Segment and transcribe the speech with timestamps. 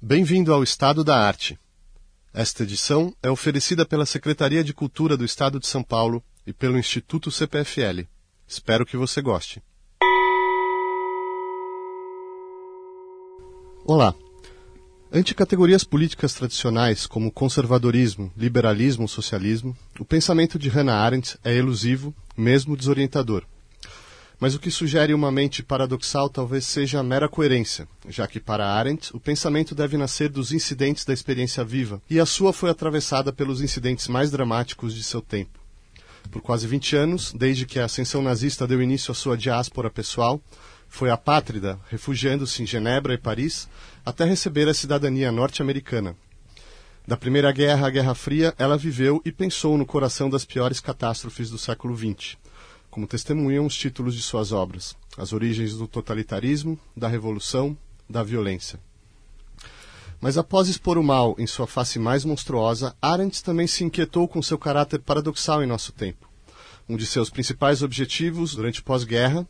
[0.00, 1.58] Bem-vindo ao Estado da Arte.
[2.32, 6.78] Esta edição é oferecida pela Secretaria de Cultura do Estado de São Paulo e pelo
[6.78, 8.06] Instituto CPFL.
[8.46, 9.60] Espero que você goste.
[13.84, 14.14] Olá.
[15.12, 22.14] Ante categorias políticas tradicionais como conservadorismo, liberalismo socialismo, o pensamento de Hannah Arendt é elusivo,
[22.36, 23.44] mesmo desorientador.
[24.40, 28.68] Mas o que sugere uma mente paradoxal talvez seja a mera coerência, já que para
[28.68, 33.32] Arendt o pensamento deve nascer dos incidentes da experiência viva, e a sua foi atravessada
[33.32, 35.58] pelos incidentes mais dramáticos de seu tempo.
[36.30, 40.40] Por quase 20 anos, desde que a ascensão nazista deu início à sua diáspora pessoal,
[40.86, 43.68] foi apátrida, refugiando-se em Genebra e Paris,
[44.06, 46.14] até receber a cidadania norte-americana.
[47.06, 51.50] Da Primeira Guerra à Guerra Fria, ela viveu e pensou no coração das piores catástrofes
[51.50, 52.36] do século XX
[52.90, 57.76] como testemunham os títulos de suas obras: As origens do totalitarismo, da revolução,
[58.08, 58.80] da violência.
[60.20, 64.42] Mas após expor o mal em sua face mais monstruosa, Arendt também se inquietou com
[64.42, 66.28] seu caráter paradoxal em nosso tempo.
[66.88, 69.46] Um de seus principais objetivos durante pós-guerra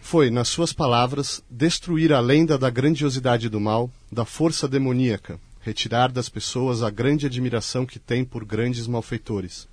[0.00, 6.12] foi, nas suas palavras, destruir a lenda da grandiosidade do mal, da força demoníaca, retirar
[6.12, 9.66] das pessoas a grande admiração que têm por grandes malfeitores.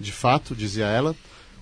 [0.00, 1.14] De fato, dizia ela,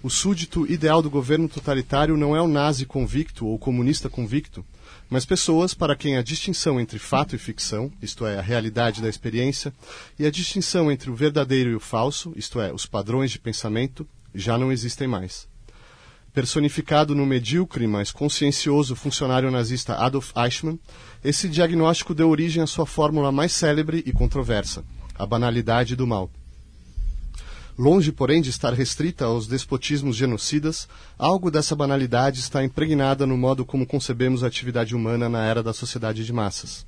[0.03, 4.65] o súdito ideal do governo totalitário não é o nazi convicto ou comunista convicto,
[5.11, 9.09] mas pessoas para quem a distinção entre fato e ficção, isto é, a realidade da
[9.09, 9.75] experiência,
[10.19, 14.09] e a distinção entre o verdadeiro e o falso, isto é, os padrões de pensamento,
[14.35, 15.47] já não existem mais.
[16.33, 20.79] Personificado no medíocre, mas consciencioso funcionário nazista Adolf Eichmann,
[21.25, 24.85] esse diagnóstico deu origem à sua fórmula mais célebre e controversa,
[25.19, 26.31] a banalidade do mal.
[27.81, 30.87] Longe, porém, de estar restrita aos despotismos genocidas,
[31.19, 35.73] algo dessa banalidade está impregnada no modo como concebemos a atividade humana na era da
[35.73, 36.87] sociedade de massas.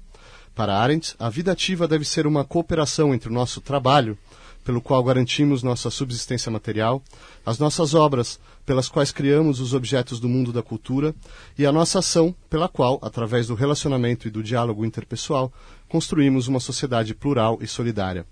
[0.54, 4.18] Para Arendt, a vida ativa deve ser uma cooperação entre o nosso trabalho,
[4.62, 7.02] pelo qual garantimos nossa subsistência material,
[7.46, 11.14] as nossas obras, pelas quais criamos os objetos do mundo da cultura,
[11.56, 15.50] e a nossa ação, pela qual, através do relacionamento e do diálogo interpessoal,
[15.88, 18.26] construímos uma sociedade plural e solidária.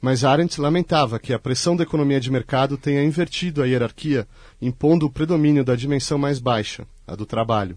[0.00, 4.28] Mas Arendt lamentava que a pressão da economia de mercado tenha invertido a hierarquia,
[4.62, 7.76] impondo o predomínio da dimensão mais baixa, a do trabalho.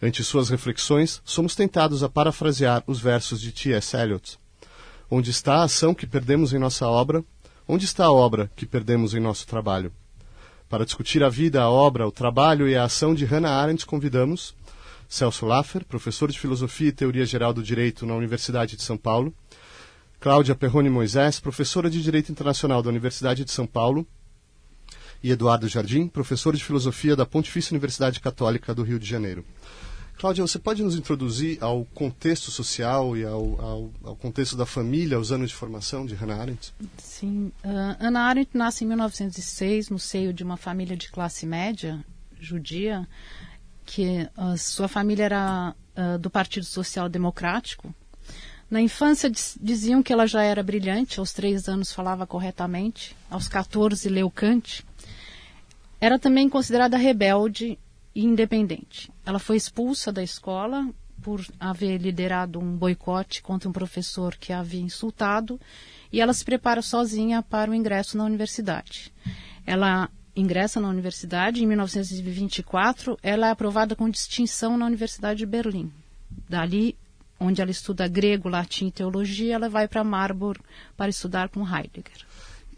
[0.00, 3.96] Ante suas reflexões, somos tentados a parafrasear os versos de T.S.
[3.96, 4.38] Eliot.
[5.10, 7.24] Onde está a ação que perdemos em nossa obra?
[7.68, 9.92] Onde está a obra que perdemos em nosso trabalho?
[10.68, 14.54] Para discutir a vida, a obra, o trabalho e a ação de Hannah Arendt, convidamos
[15.08, 19.34] Celso Laffer, professor de Filosofia e Teoria Geral do Direito na Universidade de São Paulo,
[20.22, 24.06] Cláudia Perrone Moisés, professora de Direito Internacional da Universidade de São Paulo,
[25.20, 29.44] e Eduardo Jardim, professor de Filosofia da Pontifícia Universidade Católica do Rio de Janeiro.
[30.16, 35.16] Cláudia, você pode nos introduzir ao contexto social e ao, ao, ao contexto da família,
[35.16, 36.72] aos anos de formação de Hannah Arendt?
[36.98, 37.50] Sim.
[37.64, 42.04] Uh, Hannah Arendt nasce em 1906 no seio de uma família de classe média
[42.38, 43.08] judia,
[43.84, 47.92] que uh, sua família era uh, do Partido Social Democrático,
[48.72, 54.08] na infância diziam que ela já era brilhante, aos três anos falava corretamente, aos 14
[54.08, 54.82] leu Kant.
[56.00, 57.78] Era também considerada rebelde
[58.14, 59.12] e independente.
[59.26, 60.88] Ela foi expulsa da escola
[61.20, 65.60] por haver liderado um boicote contra um professor que a havia insultado
[66.10, 69.12] e ela se prepara sozinha para o ingresso na universidade.
[69.66, 75.92] Ela ingressa na universidade em 1924, ela é aprovada com distinção na Universidade de Berlim.
[76.48, 76.96] Dali
[77.42, 80.60] onde ela estuda grego, latim e teologia, ela vai para Marburg
[80.96, 82.26] para estudar com Heidegger.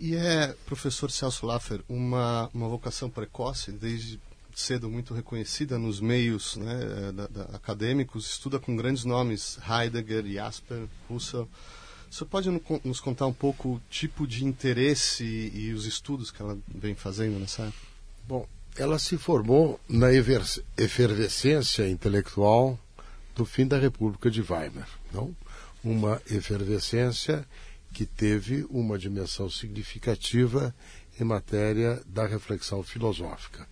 [0.00, 4.20] E é, professor Celso Laffer, uma, uma vocação precoce, desde
[4.54, 10.86] cedo muito reconhecida nos meios né, da, da, acadêmicos, estuda com grandes nomes, Heidegger, Jasper,
[11.08, 11.48] Husserl.
[12.10, 12.48] Você pode
[12.84, 16.94] nos contar um pouco o tipo de interesse e, e os estudos que ela vem
[16.94, 17.86] fazendo nessa época?
[18.26, 18.46] Bom,
[18.76, 22.78] ela se formou na efervescência intelectual
[23.34, 24.88] do fim da República de Weimar.
[25.12, 25.34] Não?
[25.82, 27.46] Uma efervescência
[27.92, 30.74] que teve uma dimensão significativa
[31.20, 33.66] em matéria da reflexão filosófica.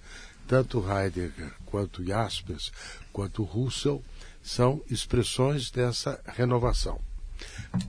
[0.47, 2.73] Tanto Heidegger quanto Jaspers,
[3.13, 4.03] quanto Russell
[4.43, 7.01] são expressões dessa renovação.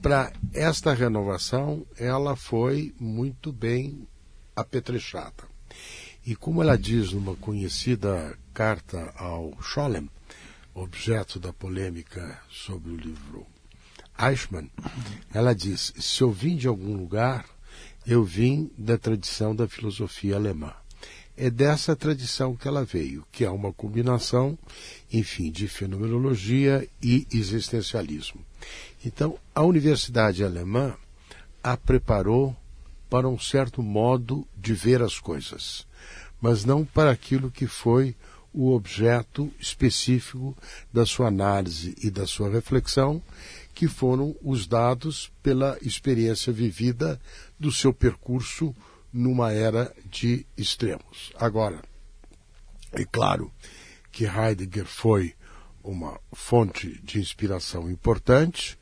[0.01, 4.07] Para esta renovação, ela foi muito bem
[4.55, 5.43] apetrechada.
[6.25, 10.09] E como ela diz numa conhecida carta ao Scholem,
[10.73, 13.45] objeto da polêmica sobre o livro
[14.19, 14.69] Eichmann,
[15.33, 17.45] ela diz: se eu vim de algum lugar,
[18.05, 20.73] eu vim da tradição da filosofia alemã.
[21.35, 24.57] é dessa tradição que ela veio, que é uma combinação,
[25.11, 28.45] enfim, de fenomenologia e existencialismo.
[29.03, 30.95] Então, a universidade alemã
[31.63, 32.55] a preparou
[33.09, 35.87] para um certo modo de ver as coisas,
[36.39, 38.15] mas não para aquilo que foi
[38.53, 40.55] o objeto específico
[40.91, 43.21] da sua análise e da sua reflexão,
[43.73, 47.19] que foram os dados pela experiência vivida
[47.59, 48.75] do seu percurso
[49.11, 51.31] numa era de extremos.
[51.35, 51.81] Agora,
[52.91, 53.51] é claro
[54.11, 55.33] que Heidegger foi
[55.83, 58.77] uma fonte de inspiração importante,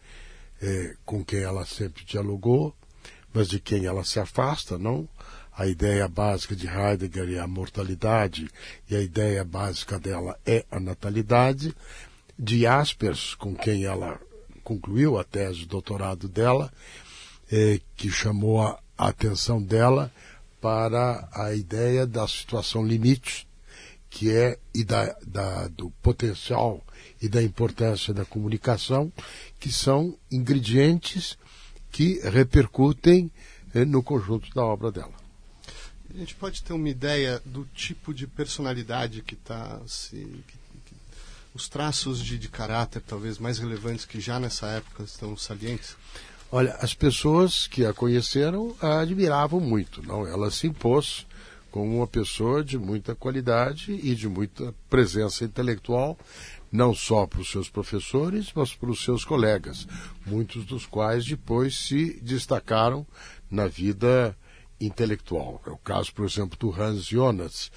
[0.62, 2.76] é, com quem ela sempre dialogou,
[3.34, 5.08] mas de quem ela se afasta, não?
[5.56, 8.50] A ideia básica de Heidegger é a mortalidade
[8.90, 11.76] e a ideia básica dela é a natalidade.
[12.40, 14.20] De Jaspers, com quem ela
[14.64, 16.72] concluiu a tese de doutorado dela,
[17.52, 20.12] é, que chamou a atenção dela
[20.62, 23.48] para a ideia da situação limite,
[24.10, 26.82] que é e da, da, do potencial
[27.22, 29.12] e da importância da comunicação,
[29.60, 31.38] que são ingredientes
[31.92, 33.32] que repercutem
[33.74, 35.21] eh, no conjunto da obra dela.
[36.14, 40.44] A gente pode ter uma ideia do tipo de personalidade que está se
[41.54, 45.96] os traços de, de, caráter talvez mais relevantes que já nessa época estão salientes?
[46.52, 50.28] Olha, as pessoas que a conheceram a admiravam muito, não?
[50.28, 51.26] Ela se impôs
[51.70, 56.18] como uma pessoa de muita qualidade e de muita presença intelectual,
[56.70, 59.88] não só para os seus professores, mas para os seus colegas,
[60.26, 63.08] muitos dos quais depois se destacaram
[63.50, 64.36] na vida
[64.82, 65.62] intelectual.
[65.66, 67.72] É o caso, por exemplo, do Hans Jonas,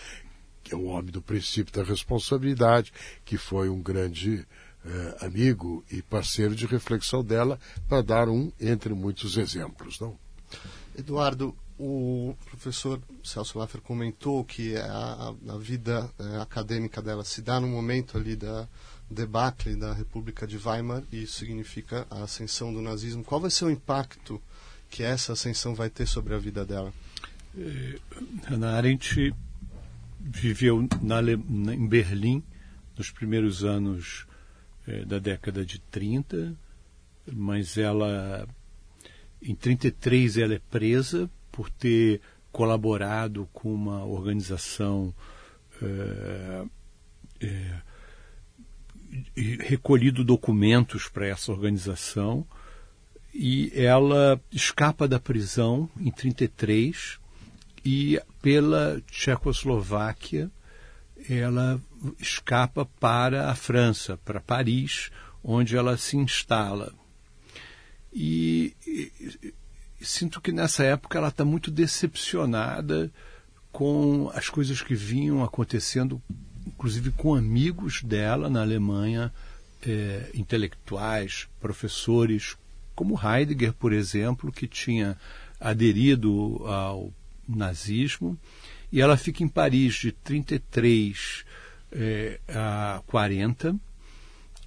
[0.62, 2.92] que é o homem do princípio da responsabilidade,
[3.24, 4.46] que foi um grande
[4.84, 7.58] eh, amigo e parceiro de reflexão dela,
[7.88, 10.00] para dar um entre muitos exemplos.
[10.00, 10.18] Não?
[10.96, 17.60] Eduardo, o professor Celso Laffer comentou que a, a vida eh, acadêmica dela se dá
[17.60, 18.68] no momento ali da
[19.10, 23.24] debacle da República de Weimar e isso significa a ascensão do nazismo.
[23.24, 24.40] Qual vai ser o impacto
[24.90, 26.92] que essa ascensão vai ter sobre a vida dela?
[27.56, 27.98] Eh,
[28.46, 29.34] Hannah Arendt
[30.20, 32.42] viveu na, em Berlim
[32.96, 34.26] nos primeiros anos
[34.86, 36.54] é, da década de 30,
[37.32, 38.46] mas ela,
[39.42, 42.20] em 33, ela é presa por ter
[42.52, 45.14] colaborado com uma organização
[45.82, 46.64] é,
[47.40, 47.82] é,
[49.36, 52.46] e recolhido documentos para essa organização
[53.34, 57.18] e ela escapa da prisão em 33
[57.84, 60.50] e pela Tchecoslováquia
[61.28, 61.80] ela
[62.20, 65.10] escapa para a França, para Paris,
[65.42, 66.92] onde ela se instala.
[68.12, 69.52] E, e,
[70.00, 73.10] sinto que nessa época ela está muito decepcionada
[73.72, 76.22] com as coisas que vinham acontecendo,
[76.66, 79.32] inclusive com amigos dela na Alemanha,
[79.86, 82.56] é, intelectuais, professores,
[82.94, 85.16] como Heidegger, por exemplo, que tinha
[85.60, 87.12] aderido ao
[87.48, 88.38] nazismo
[88.92, 91.44] e ela fica em Paris de 33
[91.90, 93.74] é, a 40.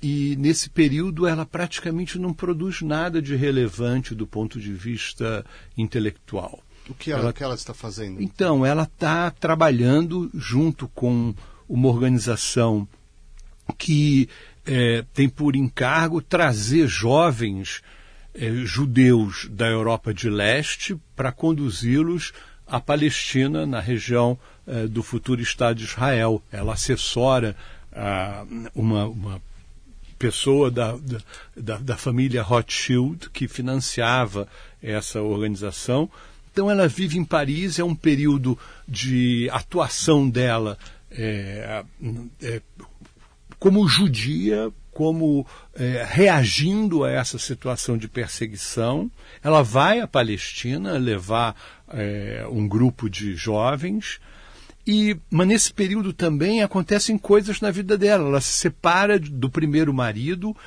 [0.02, 5.46] E nesse período ela praticamente não produz nada de relevante do ponto de vista
[5.78, 6.62] intelectual.
[6.90, 8.22] O que ela, ela, que ela está fazendo?
[8.22, 11.34] Então, ela está trabalhando junto com
[11.68, 12.88] uma organização
[13.78, 14.30] que
[14.66, 17.82] é, tem por encargo trazer jovens
[18.38, 22.32] é, judeus da Europa de Leste para conduzi-los
[22.68, 26.44] a Palestina na região eh, do futuro Estado de Israel.
[26.52, 27.56] Ela assessora
[27.94, 29.42] ah, uma, uma,
[30.20, 30.98] pessoa da,
[31.56, 34.48] da, da, família Rothschild que financiava
[34.82, 36.10] essa organização.
[36.52, 40.78] Então ela vive em Paris, é um período de atuação dela
[41.12, 41.84] é,
[42.42, 42.62] é,
[43.60, 49.12] como judia, como é, reagindo a essa situação de perseguição.
[49.44, 51.56] Ela vai à Palestina levar
[51.88, 54.20] é, um grupo de jovens.
[54.88, 58.28] E, mas nesse período também acontecem coisas na vida dela.
[58.28, 60.58] Ela se separa do primeiro marido,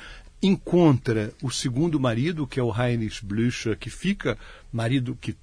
[0.41, 4.37] encontra o segundo marido, que é o Heinrich Blücher, que fica
[4.71, 5.35] marido que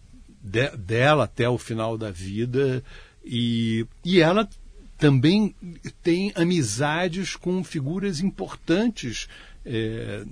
[0.42, 2.82] de, dela até o final da vida.
[3.22, 4.48] E, e ela
[4.98, 5.54] também
[6.02, 9.28] tem amizades com figuras importantes
[9.64, 10.24] é,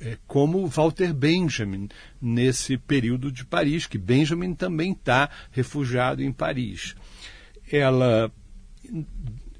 [0.00, 1.88] é, como Walter Benjamin
[2.20, 6.94] nesse período de Paris, que Benjamin também está refugiado em Paris.
[7.70, 8.30] Ela,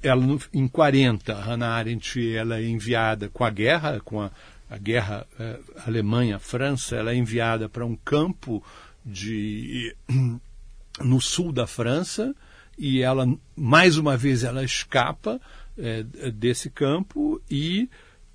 [0.03, 4.29] ela em 40, Hannah Arendt ela é enviada com a guerra, com a,
[4.69, 8.63] a guerra é, Alemanha-França, ela é enviada para um campo
[9.03, 9.95] de
[11.01, 12.35] no sul da França
[12.81, 15.39] e ela, mais uma vez, ela escapa
[15.77, 17.87] é, desse campo e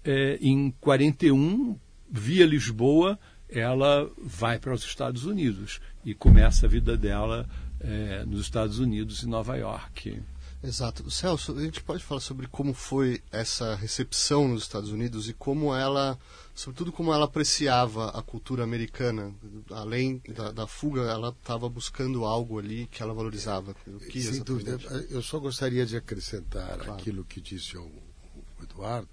[0.05, 1.77] é, em 41,
[2.09, 7.49] via Lisboa, ela vai para os Estados Unidos e começa a vida dela
[7.81, 10.23] é, nos Estados Unidos e Nova York.
[10.67, 11.09] Exato.
[11.11, 15.73] Celso, a gente pode falar sobre como foi essa recepção nos Estados Unidos e como
[15.75, 16.19] ela,
[16.55, 19.33] sobretudo como ela apreciava a cultura americana.
[19.71, 23.75] Além da, da fuga, ela estava buscando algo ali que ela valorizava.
[24.11, 24.79] Que Sem dúvida.
[25.09, 26.95] Eu só gostaria de acrescentar claro.
[26.95, 27.89] aquilo que disse o,
[28.63, 29.09] Eduardo,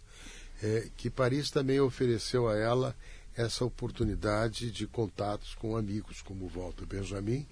[0.62, 2.96] é, que Paris também ofereceu a ela
[3.36, 7.48] essa oportunidade de contatos com amigos como Walter Benjamin,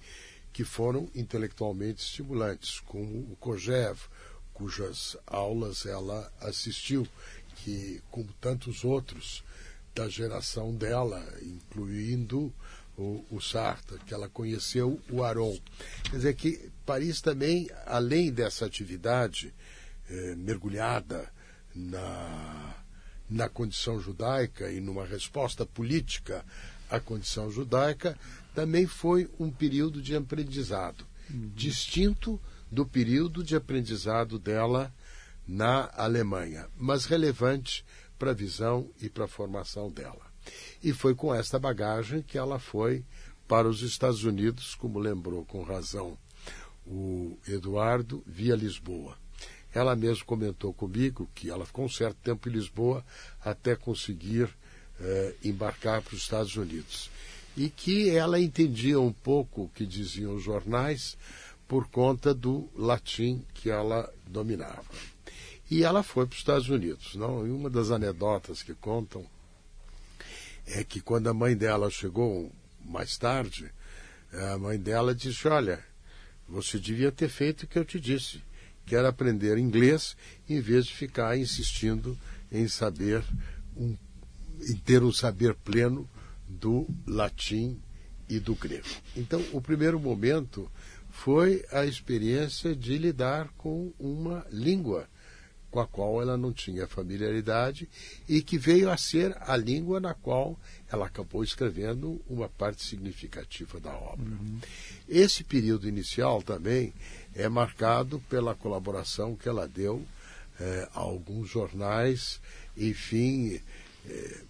[0.52, 3.98] que foram intelectualmente estimulantes, como o Kojev,
[4.52, 7.08] cujas aulas ela assistiu,
[7.56, 9.42] que, como tantos outros
[9.94, 12.52] da geração dela, incluindo
[12.96, 15.58] o, o Sartre, que ela conheceu o Aron.
[16.04, 19.52] Quer dizer que Paris também, além dessa atividade
[20.08, 21.30] eh, mergulhada
[21.74, 22.74] na,
[23.28, 26.44] na condição judaica e numa resposta política
[26.90, 28.18] à condição judaica,
[28.54, 31.50] também foi um período de aprendizado, uhum.
[31.54, 32.40] distinto
[32.70, 34.92] do período de aprendizado dela
[35.46, 37.84] na Alemanha, mas relevante
[38.18, 40.32] para a visão e para a formação dela.
[40.82, 43.04] E foi com esta bagagem que ela foi
[43.46, 46.16] para os Estados Unidos, como lembrou com razão
[46.86, 49.16] o Eduardo, via Lisboa.
[49.74, 53.04] Ela mesma comentou comigo que ela ficou um certo tempo em Lisboa
[53.40, 54.48] até conseguir
[55.00, 57.10] eh, embarcar para os Estados Unidos
[57.56, 61.16] e que ela entendia um pouco o que diziam os jornais
[61.68, 64.84] por conta do latim que ela dominava.
[65.70, 67.14] E ela foi para os Estados Unidos.
[67.14, 67.46] Não?
[67.46, 69.24] E uma das anedotas que contam
[70.66, 72.52] é que quando a mãe dela chegou
[72.84, 73.72] mais tarde,
[74.32, 75.82] a mãe dela disse: Olha,
[76.48, 78.42] você devia ter feito o que eu te disse,
[78.84, 80.16] que era aprender inglês
[80.48, 82.18] em vez de ficar insistindo
[82.50, 83.24] em saber
[83.76, 83.96] um,
[84.60, 86.08] em ter um saber pleno
[86.60, 87.80] do latim
[88.28, 88.88] e do grego.
[89.16, 90.70] Então, o primeiro momento
[91.10, 95.08] foi a experiência de lidar com uma língua
[95.72, 97.88] com a qual ela não tinha familiaridade
[98.28, 103.80] e que veio a ser a língua na qual ela acabou escrevendo uma parte significativa
[103.80, 104.22] da obra.
[104.22, 104.60] Uhum.
[105.08, 106.92] Esse período inicial também
[107.34, 110.04] é marcado pela colaboração que ela deu
[110.60, 112.38] eh, a alguns jornais,
[112.76, 113.58] enfim,
[114.06, 114.40] eh,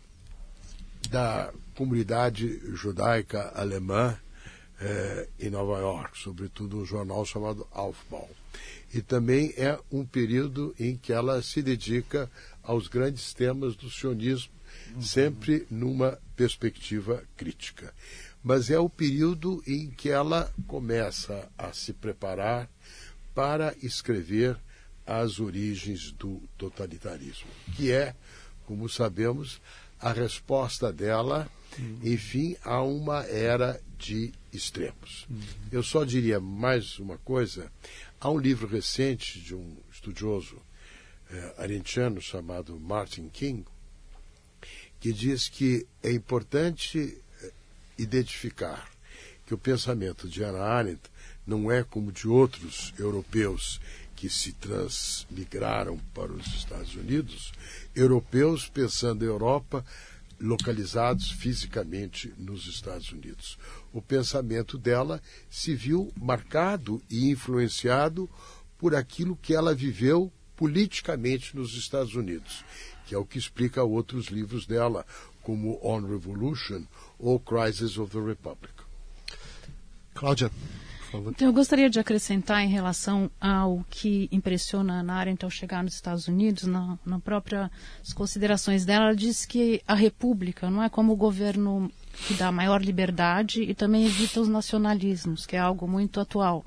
[1.10, 4.16] da comunidade judaica alemã
[4.80, 8.28] eh, em Nova York, sobretudo um jornal chamado Aufbau.
[8.92, 12.30] E também é um período em que ela se dedica
[12.62, 14.52] aos grandes temas do sionismo,
[14.94, 15.02] uhum.
[15.02, 17.94] sempre numa perspectiva crítica.
[18.42, 22.68] Mas é o período em que ela começa a se preparar
[23.34, 24.58] para escrever
[25.06, 28.14] as origens do totalitarismo, que é,
[28.66, 29.60] como sabemos,
[30.02, 32.00] a resposta dela, uhum.
[32.02, 35.26] enfim, a uma era de extremos.
[35.30, 35.40] Uhum.
[35.70, 37.70] Eu só diria mais uma coisa.
[38.20, 40.60] Há um livro recente de um estudioso
[41.30, 43.64] eh, arentiano chamado Martin King,
[44.98, 47.52] que diz que é importante eh,
[47.96, 48.90] identificar
[49.46, 51.02] que o pensamento de Hannah Arendt
[51.46, 53.80] não é como de outros europeus
[54.16, 57.52] que se transmigraram para os Estados Unidos,
[57.94, 59.84] europeus pensando em Europa,
[60.40, 63.58] localizados fisicamente nos Estados Unidos.
[63.92, 68.28] O pensamento dela se viu marcado e influenciado
[68.76, 72.64] por aquilo que ela viveu politicamente nos Estados Unidos,
[73.06, 75.06] que é o que explica outros livros dela,
[75.42, 76.84] como On Revolution
[77.18, 78.72] ou Crisis of the Republic.
[80.14, 80.50] Cláudia,
[81.14, 85.82] então, eu gostaria de acrescentar em relação ao que impressiona a Ana Arendt ao chegar
[85.82, 87.70] nos Estados Unidos, na, na própria
[88.14, 91.90] considerações dela, ela diz que a República não é como o governo
[92.26, 96.64] que dá maior liberdade e também evita os nacionalismos, que é algo muito atual.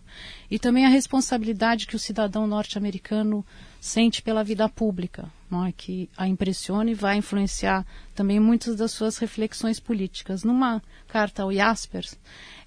[0.49, 3.45] E também a responsabilidade que o cidadão norte-americano
[3.79, 5.31] sente pela vida pública,
[5.63, 7.85] é que a impressiona e vai influenciar
[8.15, 10.43] também muitas das suas reflexões políticas.
[10.43, 12.17] Numa carta ao Jaspers,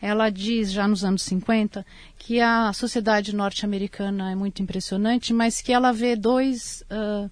[0.01, 1.85] ela diz, já nos anos 50,
[2.17, 7.31] que a sociedade norte-americana é muito impressionante, mas que ela vê dois, uh,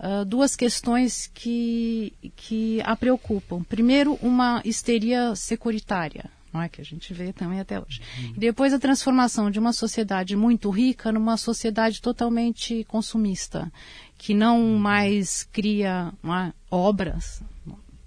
[0.00, 3.62] uh, duas questões que, que a preocupam.
[3.62, 8.00] Primeiro, uma histeria securitária, não é que a gente vê também até hoje.
[8.18, 8.32] Uhum.
[8.36, 13.70] E depois a transformação de uma sociedade muito rica numa sociedade totalmente consumista,
[14.18, 17.40] que não mais cria é, obras,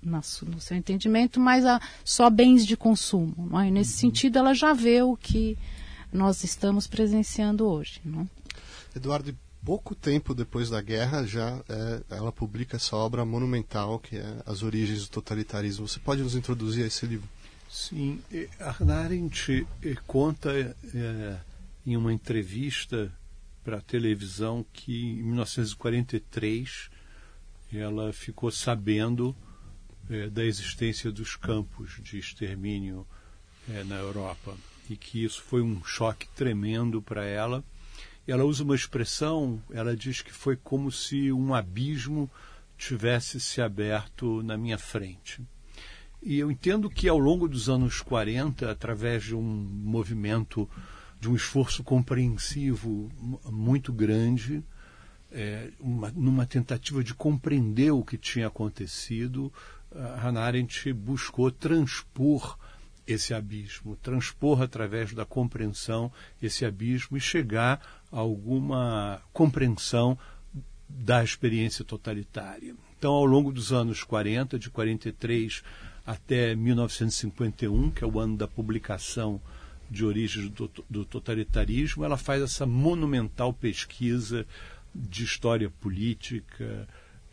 [0.03, 3.49] no seu entendimento, mas a, só bens de consumo.
[3.59, 3.71] É?
[3.71, 4.11] Nesse uhum.
[4.11, 5.57] sentido, ela já vê o que
[6.11, 8.01] nós estamos presenciando hoje.
[8.03, 8.29] Não?
[8.95, 14.35] Eduardo, pouco tempo depois da guerra já é, ela publica essa obra monumental que é
[14.45, 15.87] As Origens do Totalitarismo.
[15.87, 17.29] Você pode nos introduzir a esse livro?
[17.69, 18.19] Sim,
[18.59, 19.65] Hannah Arendt
[20.05, 20.51] conta
[20.93, 21.37] é,
[21.85, 23.09] em uma entrevista
[23.63, 26.89] para a televisão que em 1943
[27.73, 29.35] ela ficou sabendo
[30.09, 33.07] é, da existência dos campos de extermínio
[33.69, 34.55] é, na Europa
[34.89, 37.63] e que isso foi um choque tremendo para ela.
[38.27, 42.29] Ela usa uma expressão, ela diz que foi como se um abismo
[42.77, 45.41] tivesse se aberto na minha frente.
[46.21, 50.69] E eu entendo que ao longo dos anos 40, através de um movimento,
[51.21, 53.09] de um esforço compreensivo
[53.45, 54.63] muito grande,
[55.31, 59.53] é, uma, numa tentativa de compreender o que tinha acontecido,
[59.93, 62.57] Hannah Arendt buscou transpor
[63.05, 66.11] esse abismo, transpor através da compreensão
[66.41, 70.17] esse abismo e chegar a alguma compreensão
[70.89, 72.75] da experiência totalitária.
[72.97, 75.63] Então, ao longo dos anos 40, de 43
[76.05, 79.39] até 1951, que é o ano da publicação
[79.91, 84.47] de origens do, do totalitarismo, ela faz essa monumental pesquisa
[84.95, 86.87] de história política,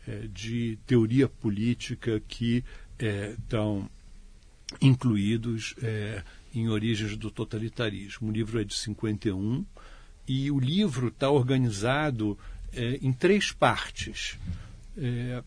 [0.05, 2.63] é, de teoria política que
[2.99, 3.89] é, estão
[4.81, 6.21] incluídos é,
[6.53, 8.29] em Origens do Totalitarismo.
[8.29, 9.65] O livro é de 51
[10.27, 12.37] e o livro está organizado
[12.73, 14.37] é, em três partes.
[14.97, 15.41] É,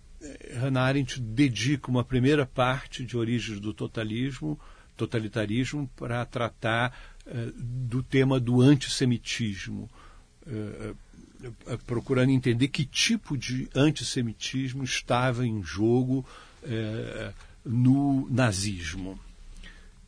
[0.55, 4.59] Hannah Arendt dedica uma primeira parte de Origens do Totalismo,
[4.97, 6.97] Totalitarismo para tratar
[7.27, 9.89] é, do tema do antissemitismo.
[10.47, 10.95] É,
[11.67, 16.25] é, procurando entender que tipo de antissemitismo estava em jogo
[17.65, 19.19] no nazismo.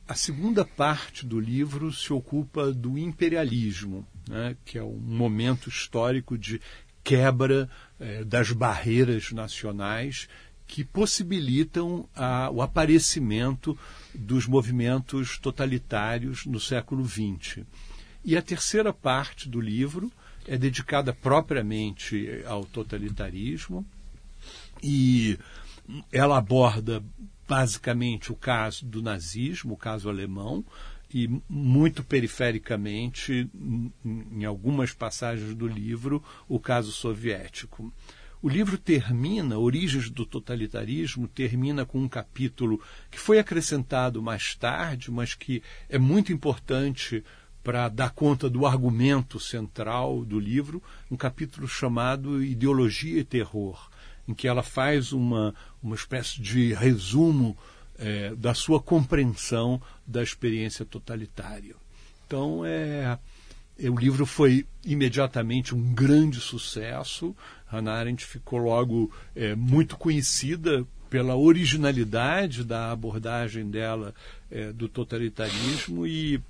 [0.07, 6.38] A segunda parte do livro se ocupa do imperialismo, né, que é um momento histórico
[6.38, 6.61] de
[7.03, 7.69] quebra
[8.25, 10.29] das barreiras nacionais
[10.66, 13.78] que possibilitam a, o aparecimento
[14.14, 17.64] dos movimentos totalitários no século XX.
[18.24, 20.11] E a terceira parte do livro
[20.46, 23.85] é dedicada propriamente ao totalitarismo
[24.83, 25.38] e
[26.11, 27.03] ela aborda
[27.46, 30.64] basicamente o caso do nazismo, o caso alemão,
[31.12, 33.48] e muito perifericamente,
[34.05, 37.92] em algumas passagens do livro, o caso soviético.
[38.44, 42.78] O livro termina, Origens do Totalitarismo, termina com um capítulo
[43.11, 47.24] que foi acrescentado mais tarde, mas que é muito importante
[47.62, 53.88] para dar conta do argumento central do livro, um capítulo chamado Ideologia e Terror,
[54.28, 57.57] em que ela faz uma, uma espécie de resumo
[57.98, 61.76] é, da sua compreensão da experiência totalitária.
[62.26, 63.18] Então, é,
[63.78, 67.35] é, o livro foi imediatamente um grande sucesso.
[67.74, 74.14] Hannah Arendt ficou logo é, muito conhecida pela originalidade da abordagem dela
[74.50, 76.42] é, do totalitarismo e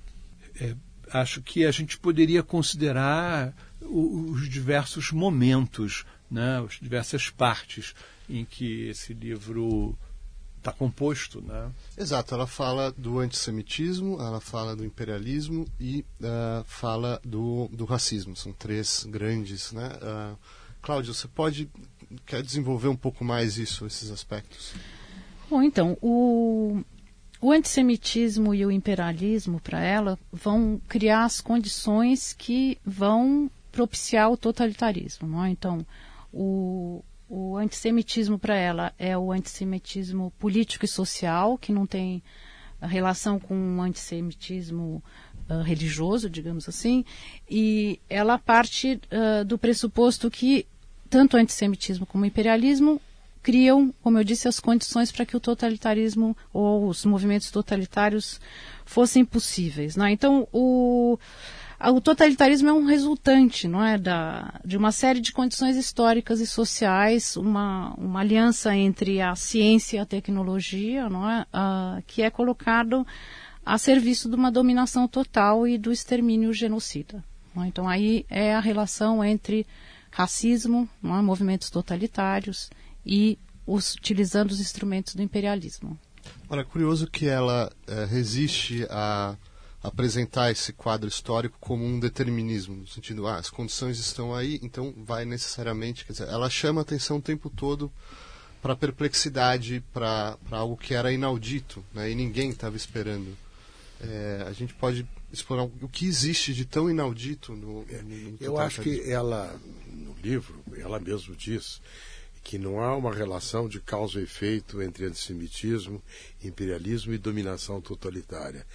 [0.58, 0.74] é,
[1.12, 7.94] acho que a gente poderia considerar os diversos momentos, né, as diversas partes
[8.28, 9.96] em que esse livro
[10.64, 11.70] está composto, né?
[11.96, 18.34] Exato, ela fala do antissemitismo, ela fala do imperialismo e uh, fala do, do racismo.
[18.34, 19.90] São três grandes, né?
[20.00, 20.38] Uh,
[20.84, 21.68] Cláudio, você pode
[22.26, 24.74] quer desenvolver um pouco mais isso, esses aspectos?
[25.48, 26.82] Bom, então o
[27.40, 34.36] o antissemitismo e o imperialismo, para ela, vão criar as condições que vão propiciar o
[34.36, 35.28] totalitarismo.
[35.28, 35.50] Não é?
[35.50, 35.84] Então,
[36.32, 42.22] o, o antissemitismo para ela é o antissemitismo político e social, que não tem
[42.80, 45.02] relação com o antissemitismo
[45.48, 47.04] uh, religioso, digamos assim,
[47.48, 50.66] e ela parte uh, do pressuposto que
[51.14, 53.00] tanto o antissemitismo como o imperialismo
[53.40, 58.40] criam, como eu disse, as condições para que o totalitarismo ou os movimentos totalitários
[58.84, 59.94] fossem possíveis.
[59.94, 60.10] Né?
[60.10, 61.16] Então, o,
[61.80, 66.48] o totalitarismo é um resultante não é, da, de uma série de condições históricas e
[66.48, 71.46] sociais, uma, uma aliança entre a ciência e a tecnologia, não é,
[72.08, 73.06] que é colocado
[73.64, 77.22] a serviço de uma dominação total e do extermínio genocida.
[77.56, 77.66] É?
[77.68, 79.64] Então, aí é a relação entre
[80.14, 82.70] racismo, é, movimentos totalitários
[83.04, 85.98] e os, utilizando os instrumentos do imperialismo.
[86.48, 89.36] Olha, curioso que ela é, resiste a
[89.82, 94.94] apresentar esse quadro histórico como um determinismo, no sentido, ah, as condições estão aí, então
[95.04, 97.92] vai necessariamente, quer dizer, ela chama atenção o tempo todo
[98.62, 103.36] para a perplexidade, para algo que era inaudito, né, e ninguém estava esperando.
[104.00, 105.06] É, a gente pode
[105.38, 109.60] explorar o que existe de tão inaudito no, é, no, no Eu acho que ela,
[109.86, 111.80] no livro, ela mesmo diz
[112.42, 116.02] que não há uma relação de causa e efeito entre antissemitismo,
[116.42, 118.66] imperialismo e dominação totalitária.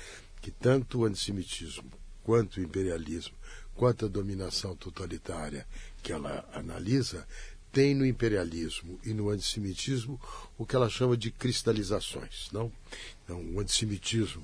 [0.41, 1.91] Que tanto o antissemitismo
[2.23, 3.35] quanto o imperialismo,
[3.75, 5.67] quanto a dominação totalitária
[6.01, 7.27] que ela analisa,
[7.71, 10.19] tem no imperialismo e no antissemitismo
[10.57, 12.49] o que ela chama de cristalizações.
[12.51, 12.71] Não?
[13.23, 14.43] Então, o antissemitismo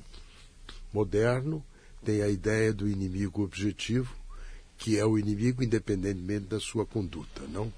[0.93, 1.65] moderno
[2.05, 4.15] tem a ideia do inimigo objetivo,
[4.77, 7.41] que é o inimigo independentemente da sua conduta.
[7.49, 7.73] Não?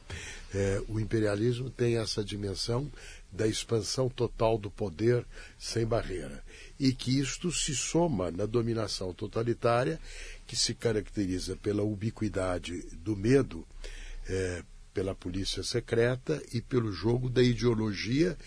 [0.53, 2.91] É, o imperialismo tem essa dimensão
[3.31, 5.25] da expansão total do poder
[5.57, 6.43] sem barreira.
[6.77, 9.99] E que isto se soma na dominação totalitária,
[10.45, 13.65] que se caracteriza pela ubiquidade do medo,
[14.27, 14.63] é,
[14.93, 18.37] pela polícia secreta e pelo jogo da ideologia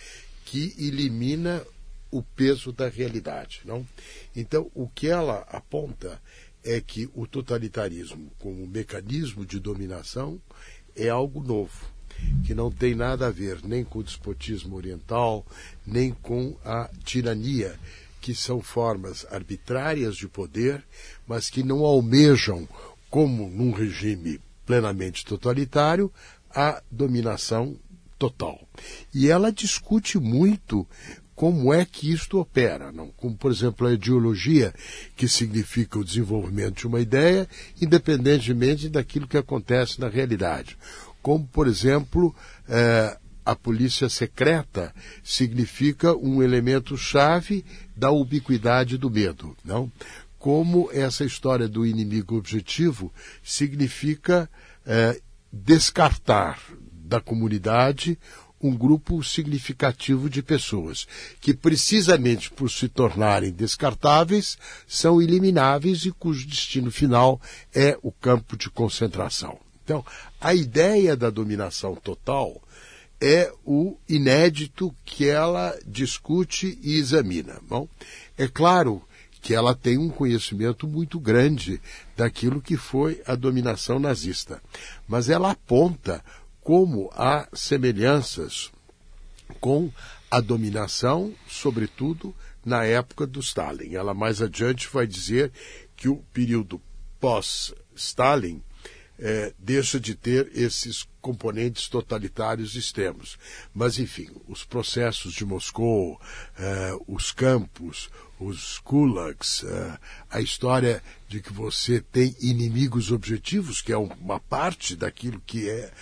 [0.45, 1.65] que elimina
[2.11, 3.87] o peso da realidade, não?
[4.35, 6.21] Então, o que ela aponta
[6.65, 10.41] é que o totalitarismo como mecanismo de dominação
[10.95, 11.87] é algo novo,
[12.45, 15.47] que não tem nada a ver nem com o despotismo oriental,
[15.87, 17.79] nem com a tirania,
[18.21, 20.85] que são formas arbitrárias de poder,
[21.27, 22.69] mas que não almejam,
[23.09, 26.13] como num regime plenamente totalitário,
[26.51, 27.79] a dominação
[28.19, 28.61] total.
[29.15, 30.87] E ela discute muito
[31.41, 33.09] como é que isto opera, não?
[33.17, 34.75] Como, por exemplo, a ideologia,
[35.17, 37.49] que significa o desenvolvimento de uma ideia,
[37.81, 40.77] independentemente daquilo que acontece na realidade.
[41.23, 42.37] Como, por exemplo,
[42.69, 47.65] eh, a polícia secreta significa um elemento chave
[47.97, 49.91] da ubiquidade do medo, não?
[50.39, 53.11] Como essa história do inimigo objetivo
[53.43, 54.47] significa
[54.85, 55.19] eh,
[55.51, 56.61] descartar
[57.11, 58.19] da comunidade
[58.61, 61.07] um grupo significativo de pessoas
[61.41, 67.41] que, precisamente por se tornarem descartáveis, são elimináveis e cujo destino final
[67.75, 69.59] é o campo de concentração.
[69.85, 70.05] Então,
[70.41, 72.61] a ideia da dominação total
[73.21, 77.61] é o inédito que ela discute e examina.
[77.69, 77.89] Bom,
[78.39, 79.03] é claro
[79.43, 81.81] que ela tem um conhecimento muito grande
[82.17, 84.63] daquilo que foi a dominação nazista.
[85.09, 86.23] Mas ela aponta
[86.63, 88.71] como há semelhanças
[89.61, 89.91] com
[90.31, 93.95] a dominação, sobretudo na época do Stalin.
[93.95, 95.51] Ela mais adiante vai dizer
[95.97, 96.81] que o período
[97.19, 98.63] pós-Stalin
[99.19, 103.39] é, deixa de ter esses componentes totalitários extremos.
[103.75, 106.19] Mas, enfim, os processos de Moscou,
[106.59, 109.99] é, os campos, os gulags, é,
[110.31, 115.93] a história de que você tem inimigos objetivos, que é uma parte daquilo que é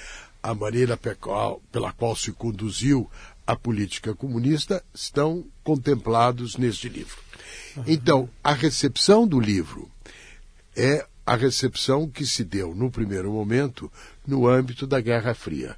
[0.43, 3.11] a maneira pela qual se conduziu
[3.47, 7.17] a política comunista, estão contemplados neste livro.
[7.87, 9.91] Então, a recepção do livro
[10.77, 13.91] é a recepção que se deu, no primeiro momento,
[14.27, 15.77] no âmbito da Guerra Fria.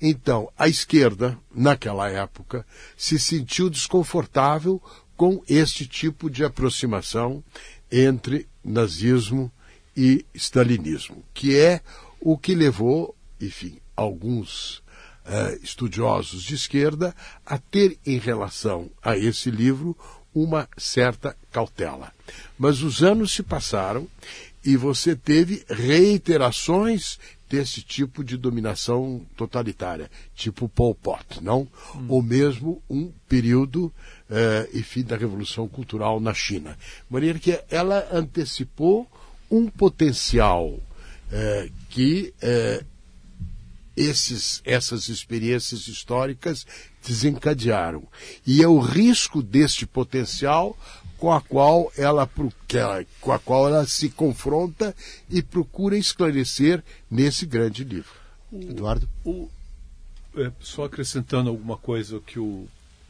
[0.00, 4.82] Então, a esquerda, naquela época, se sentiu desconfortável
[5.14, 7.44] com este tipo de aproximação
[7.92, 9.52] entre nazismo
[9.94, 11.82] e stalinismo, que é
[12.18, 19.50] o que levou, enfim, alguns uh, estudiosos de esquerda a ter em relação a esse
[19.50, 19.96] livro
[20.34, 22.12] uma certa cautela.
[22.58, 24.08] Mas os anos se passaram
[24.64, 31.66] e você teve reiterações desse tipo de dominação totalitária, tipo Pol Pot, não?
[31.96, 32.06] Hum.
[32.08, 33.92] Ou mesmo um período,
[34.30, 36.78] eh, enfim, da Revolução Cultural na China.
[36.78, 39.10] De maneira que ela antecipou
[39.50, 40.78] um potencial
[41.32, 42.84] eh, que eh,
[43.96, 46.66] esses, essas experiências históricas
[47.06, 48.06] desencadearam.
[48.46, 50.76] E é o risco deste potencial
[51.18, 52.28] com a qual ela,
[53.20, 54.94] com a qual ela se confronta
[55.28, 58.12] e procura esclarecer nesse grande livro.
[58.52, 59.08] Eduardo?
[59.24, 59.48] O,
[60.36, 62.66] é, só acrescentando alguma coisa que o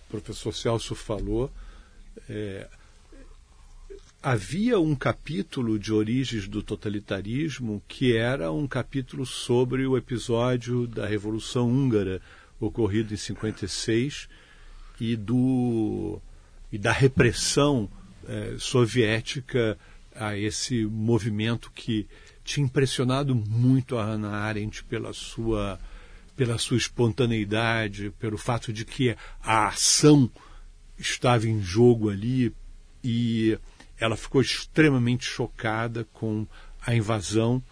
[0.08, 1.50] professor Celso falou,
[2.28, 2.66] é,
[4.22, 11.06] havia um capítulo de origens do totalitarismo que era um capítulo sobre o episódio da
[11.06, 12.20] Revolução Húngara
[12.60, 14.28] ocorrido em 56
[15.00, 16.20] e do
[16.70, 17.88] e da repressão
[18.28, 19.78] eh, soviética
[20.14, 22.06] a esse movimento que
[22.44, 25.80] tinha impressionado muito a Hannah Arendt pela sua
[26.36, 30.30] pela sua espontaneidade, pelo fato de que a ação
[30.98, 32.54] estava em jogo ali
[33.02, 33.58] e
[34.00, 36.46] ela ficou extremamente chocada com
[36.84, 37.62] a invasão,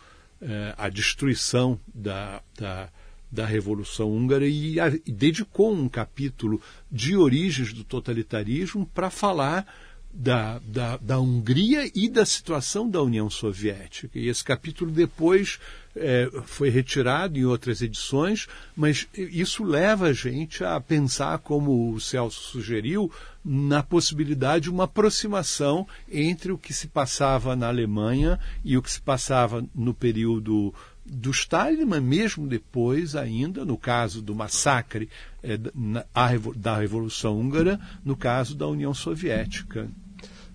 [0.40, 2.90] eh, a destruição da, da,
[3.32, 6.60] da Revolução Húngara e, a, e dedicou um capítulo
[6.92, 9.66] de origens do totalitarismo para falar
[10.12, 14.18] da, da, da Hungria e da situação da União Soviética.
[14.18, 15.58] E esse capítulo depois
[15.94, 22.00] é, foi retirado em outras edições, mas isso leva a gente a pensar, como o
[22.00, 23.12] Celso sugeriu,
[23.48, 28.90] na possibilidade de uma aproximação entre o que se passava na Alemanha e o que
[28.90, 30.74] se passava no período
[31.06, 35.08] do Stalin, mas mesmo depois ainda, no caso do massacre
[35.42, 39.88] é, na, a, da Revolução Húngara, no caso da União Soviética.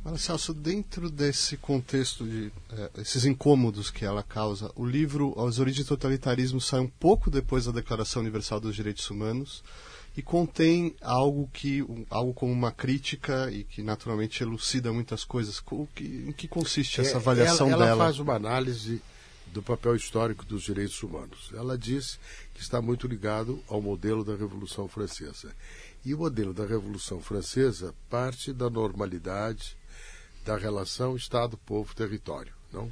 [0.03, 5.57] Mas, Celso, dentro desse contexto de é, esses incômodos que ela causa, o livro As
[5.57, 9.63] Origens do Totalitarismo sai um pouco depois da Declaração Universal dos Direitos Humanos
[10.15, 15.61] e contém algo que algo como uma crítica e que naturalmente elucida muitas coisas.
[15.71, 17.97] O que, em que consiste essa é, avaliação ela, ela dela?
[17.97, 19.01] Ela faz uma análise
[19.47, 21.51] do papel histórico dos direitos humanos.
[21.53, 22.19] Ela diz
[22.53, 25.53] que está muito ligado ao modelo da Revolução Francesa.
[26.05, 29.77] E o modelo da Revolução Francesa parte da normalidade
[30.43, 32.91] da relação Estado-Povo-Território, não?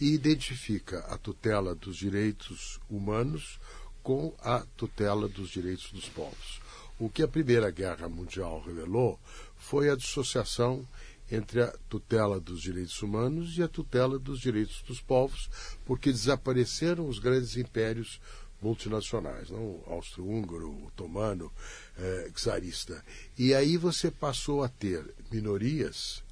[0.00, 3.60] E identifica a tutela dos direitos humanos
[4.08, 6.62] com a tutela dos direitos dos povos.
[6.98, 9.20] O que a Primeira Guerra Mundial revelou
[9.58, 10.88] foi a dissociação
[11.30, 15.50] entre a tutela dos direitos humanos e a tutela dos direitos dos povos,
[15.84, 18.18] porque desapareceram os grandes impérios
[18.62, 19.82] multinacionais, não?
[19.86, 21.52] austro-húngaro, otomano,
[21.98, 23.04] eh, czarista.
[23.36, 26.24] E aí você passou a ter minorias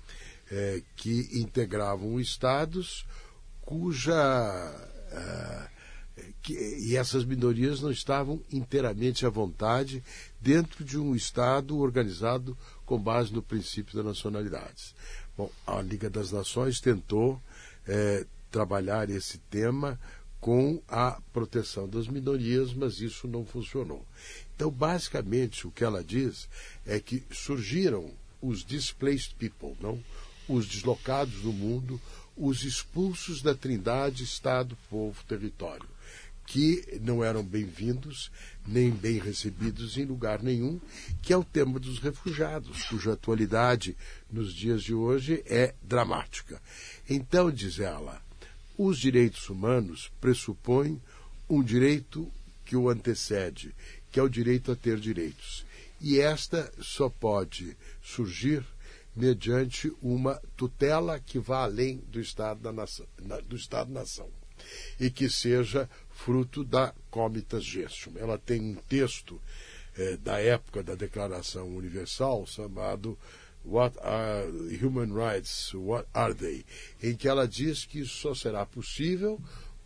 [0.50, 3.04] é, que integravam estados
[3.66, 4.14] cuja.
[5.12, 5.75] É,
[6.42, 10.02] que, e essas minorias não estavam inteiramente à vontade
[10.40, 14.94] dentro de um Estado organizado com base no princípio da nacionalidade.
[15.36, 17.40] Bom, a Liga das Nações tentou
[17.86, 19.98] é, trabalhar esse tema
[20.40, 24.06] com a proteção das minorias, mas isso não funcionou.
[24.54, 26.48] Então, basicamente, o que ela diz
[26.86, 30.02] é que surgiram os displaced people, não?
[30.48, 32.00] os deslocados do mundo,
[32.36, 35.88] os expulsos da trindade Estado, Povo, Território,
[36.46, 38.30] que não eram bem-vindos
[38.66, 40.80] nem bem recebidos em lugar nenhum,
[41.20, 43.96] que é o tema dos refugiados, cuja atualidade
[44.30, 46.62] nos dias de hoje é dramática.
[47.10, 48.22] Então, diz ela,
[48.78, 51.00] os direitos humanos pressupõem
[51.48, 52.30] um direito
[52.64, 53.74] que o antecede,
[54.10, 55.66] que é o direito a ter direitos.
[56.00, 58.64] E esta só pode surgir
[59.14, 63.06] mediante uma tutela que vá além do Estado-nação
[63.48, 64.28] do Estado -nação,
[64.98, 68.14] e que seja fruto da comitas gestium.
[68.16, 69.40] Ela tem um texto
[69.96, 73.18] eh, da época da Declaração Universal chamado
[73.64, 74.46] What are
[74.82, 75.74] Human Rights?
[75.74, 76.64] What are they?
[77.02, 79.40] Em que ela diz que isso só será possível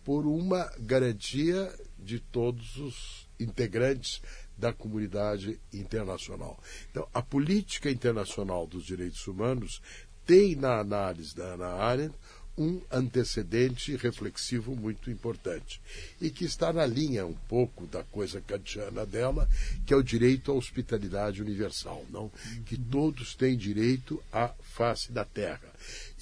[0.04, 4.20] por uma garantia de todos os integrantes
[4.56, 6.58] da comunidade internacional.
[6.90, 9.80] Então, a política internacional dos direitos humanos
[10.26, 12.14] tem na análise da Ana Arendt
[12.56, 15.80] um antecedente reflexivo muito importante
[16.20, 19.48] e que está na linha um pouco da coisa kantiana dela,
[19.86, 22.30] que é o direito à hospitalidade universal, não?
[22.66, 25.70] Que todos têm direito à face da terra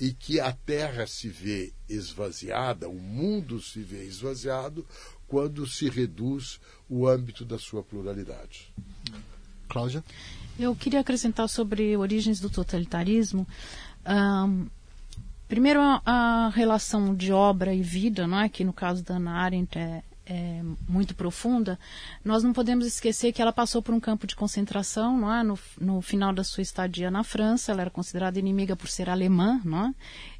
[0.00, 4.86] e que a terra se vê esvaziada, o mundo se vê esvaziado
[5.26, 8.72] quando se reduz o âmbito da sua pluralidade.
[9.68, 10.02] Cláudia?
[10.58, 13.46] Eu queria acrescentar sobre origens do totalitarismo.
[14.06, 14.66] Um,
[15.48, 18.48] primeiro, a, relação de obra e vida, não é?
[18.48, 21.78] que no caso da Ana Arendt é, é, muito profunda,
[22.24, 25.42] nós não podemos esquecer que ela passou por um campo de concentração não é?
[25.42, 27.72] no, no final da sua estadia na França.
[27.72, 29.60] Ela era considerada inimiga por ser alemã.
[29.64, 29.94] Não é?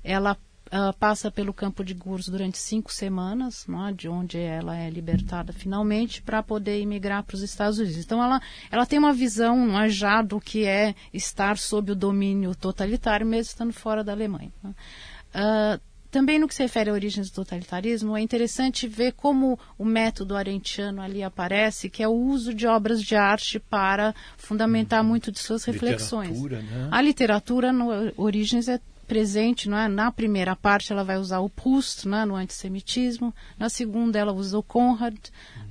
[0.05, 0.37] Ela
[0.69, 3.93] uh, passa pelo campo de Gurs durante cinco semanas, é?
[3.93, 7.99] de onde ela é libertada finalmente, para poder imigrar para os Estados Unidos.
[7.99, 12.55] Então, ela, ela tem uma visão é, já do que é estar sob o domínio
[12.55, 14.53] totalitário, mesmo estando fora da Alemanha.
[14.65, 19.85] Uh, também no que se refere a origens do totalitarismo, é interessante ver como o
[19.85, 25.09] método arentiano ali aparece, que é o uso de obras de arte para fundamentar uhum.
[25.09, 26.41] muito de suas reflexões.
[26.41, 26.89] Literatura, né?
[26.91, 29.89] A literatura no Origens é presente, não é?
[29.89, 32.25] Na primeira parte ela vai usar o Proust, é?
[32.27, 35.17] no antissemitismo, na segunda ela usa o Conrad,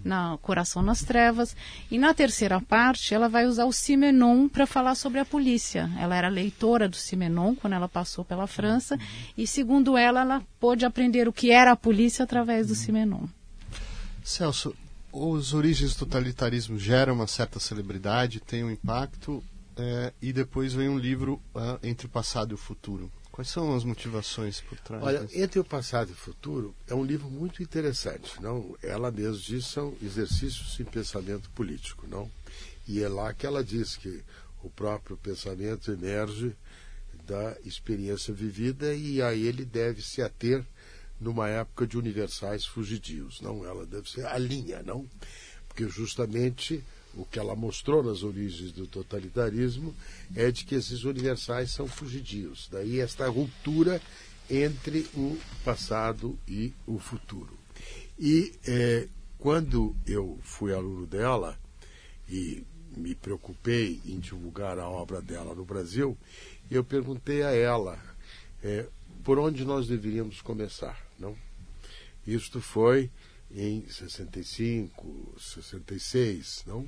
[0.03, 1.55] na Coração nas Trevas,
[1.91, 5.89] e na terceira parte ela vai usar o Simenon para falar sobre a polícia.
[5.99, 8.97] Ela era leitora do Simenon quando ela passou pela França,
[9.37, 13.27] e segundo ela, ela pôde aprender o que era a polícia através do Simenon.
[14.23, 14.75] Celso,
[15.11, 19.43] os origens do totalitarismo geram uma certa celebridade, têm um impacto,
[19.77, 23.11] é, e depois vem um livro uh, entre o passado e o futuro.
[23.37, 25.03] Quais são as motivações por trás?
[25.03, 28.41] Olha, Entre o Passado e o Futuro é um livro muito interessante.
[28.41, 28.75] não?
[28.81, 32.07] Ela mesmo diz são exercícios em pensamento político.
[32.07, 32.31] não?
[32.87, 34.23] E é lá que ela diz que
[34.63, 36.55] o próprio pensamento emerge
[37.27, 40.65] da experiência vivida e a ele deve se ater
[41.21, 43.63] numa época de universais fugidios, não?
[43.63, 45.07] Ela deve ser a linha, não?
[45.67, 46.83] Porque justamente
[47.17, 49.93] o que ela mostrou nas origens do totalitarismo
[50.35, 52.69] é de que esses universais são fugidios.
[52.71, 53.99] Daí esta ruptura
[54.49, 57.57] entre o passado e o futuro.
[58.19, 61.57] E é, quando eu fui aluno dela
[62.29, 62.63] e
[62.95, 66.17] me preocupei em divulgar a obra dela no Brasil,
[66.69, 67.99] eu perguntei a ela
[68.63, 68.85] é,
[69.23, 71.35] por onde nós deveríamos começar, não?
[72.25, 73.09] Isto foi
[73.57, 76.87] em 65, 66, não?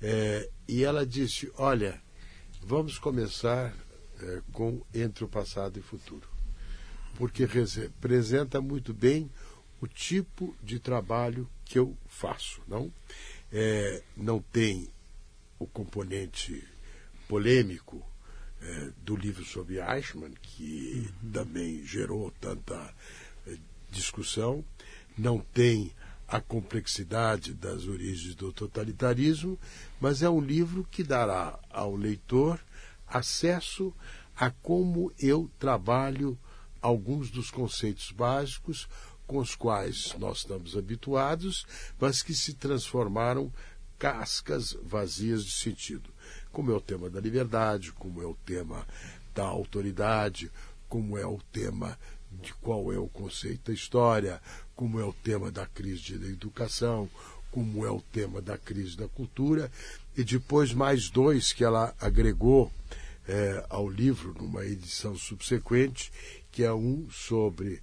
[0.00, 2.02] É, e ela disse: Olha,
[2.60, 3.72] vamos começar
[4.20, 6.28] é, com Entre o Passado e o Futuro,
[7.14, 9.30] porque representa muito bem
[9.80, 12.92] o tipo de trabalho que eu faço, não?
[13.52, 14.88] É, não tem
[15.58, 16.66] o componente
[17.28, 18.04] polêmico
[18.60, 21.30] é, do livro sobre Eichmann, que uhum.
[21.30, 22.92] também gerou tanta
[23.46, 23.56] é,
[23.90, 24.64] discussão,
[25.16, 25.92] não tem
[26.26, 29.58] a complexidade das origens do totalitarismo,
[30.00, 32.58] mas é um livro que dará ao leitor
[33.06, 33.94] acesso
[34.34, 36.38] a como eu trabalho
[36.80, 38.88] alguns dos conceitos básicos
[39.26, 41.66] com os quais nós estamos habituados,
[42.00, 43.52] mas que se transformaram
[43.98, 46.10] cascas vazias de sentido.
[46.50, 48.86] Como é o tema da liberdade, como é o tema
[49.34, 50.50] da autoridade,
[50.88, 51.98] como é o tema
[52.30, 54.40] de qual é o conceito da história,
[54.74, 57.08] como é o tema da crise da educação,
[57.50, 59.70] como é o tema da crise da cultura,
[60.16, 62.72] e depois mais dois que ela agregou
[63.28, 66.10] é, ao livro numa edição subsequente,
[66.50, 67.82] que é um sobre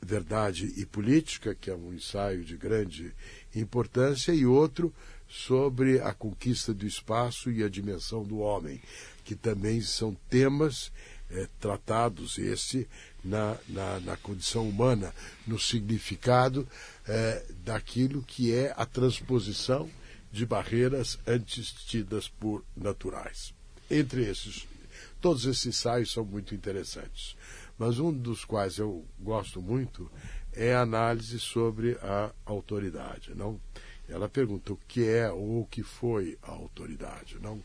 [0.00, 3.12] verdade e política, que é um ensaio de grande
[3.54, 4.94] importância, e outro
[5.28, 8.80] sobre a conquista do espaço e a dimensão do homem,
[9.24, 10.92] que também são temas
[11.28, 12.86] é, tratados esse
[13.26, 15.14] na, na, na, condição humana,
[15.46, 16.66] no significado
[17.06, 19.90] é, daquilo que é a transposição
[20.30, 23.54] de barreiras antes tidas por naturais.
[23.90, 24.66] Entre esses,
[25.20, 27.36] todos esses ensaios são muito interessantes,
[27.78, 30.10] mas um dos quais eu gosto muito
[30.52, 33.60] é a análise sobre a autoridade, não?
[34.08, 37.60] Ela pergunta o que é ou o que foi a autoridade, não?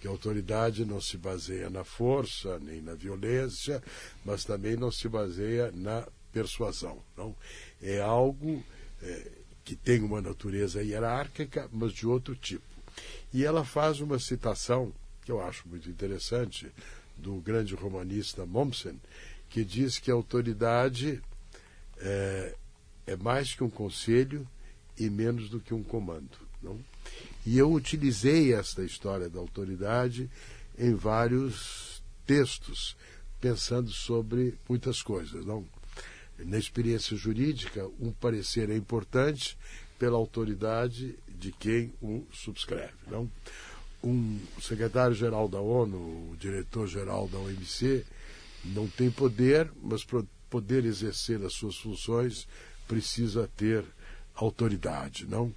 [0.00, 3.82] Que a autoridade não se baseia na força nem na violência,
[4.24, 7.02] mas também não se baseia na persuasão.
[7.16, 7.34] Não?
[7.82, 8.62] É algo
[9.02, 9.32] é,
[9.64, 12.64] que tem uma natureza hierárquica, mas de outro tipo.
[13.32, 14.92] E ela faz uma citação
[15.24, 16.72] que eu acho muito interessante
[17.16, 18.98] do grande romanista Mommsen,
[19.48, 21.20] que diz que a autoridade
[21.98, 22.54] é,
[23.06, 24.46] é mais que um conselho
[24.96, 26.38] e menos do que um comando.
[26.62, 26.78] Não?
[27.48, 30.28] E eu utilizei esta história da autoridade
[30.78, 32.94] em vários textos,
[33.40, 35.46] pensando sobre muitas coisas.
[35.46, 35.64] Não?
[36.40, 39.56] Na experiência jurídica, um parecer é importante
[39.98, 42.92] pela autoridade de quem o subscreve.
[43.06, 43.30] Não?
[44.04, 48.04] Um secretário-geral da ONU, o diretor-geral da OMC,
[48.62, 52.46] não tem poder, mas para poder exercer as suas funções
[52.86, 53.86] precisa ter
[54.34, 55.50] autoridade, não?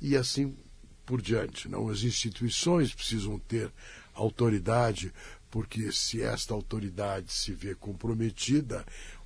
[0.00, 0.56] E assim
[1.04, 1.68] por diante.
[1.68, 3.70] Não, as instituições precisam ter
[4.14, 5.12] autoridade,
[5.50, 8.84] porque se esta autoridade se vê comprometida,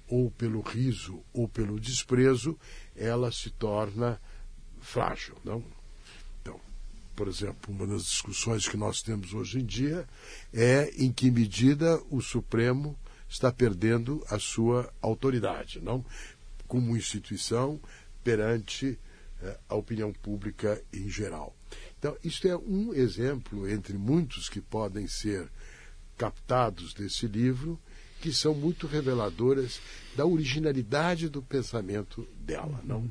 [0.08, 2.58] ou pelo riso ou pelo desprezo,
[2.96, 4.20] ela se torna
[4.80, 5.62] frágil, não?
[6.40, 6.58] Então,
[7.14, 10.08] por exemplo, uma das discussões que nós temos hoje em dia
[10.52, 16.04] é em que medida o Supremo está perdendo a sua autoridade, não?
[16.66, 17.78] Como instituição
[18.24, 18.98] perante
[19.68, 21.54] a opinião pública em geral.
[21.98, 25.48] Então, isto é um exemplo entre muitos que podem ser
[26.16, 27.78] captados desse livro,
[28.20, 29.80] que são muito reveladoras
[30.16, 32.80] da originalidade do pensamento dela.
[32.84, 33.10] Não?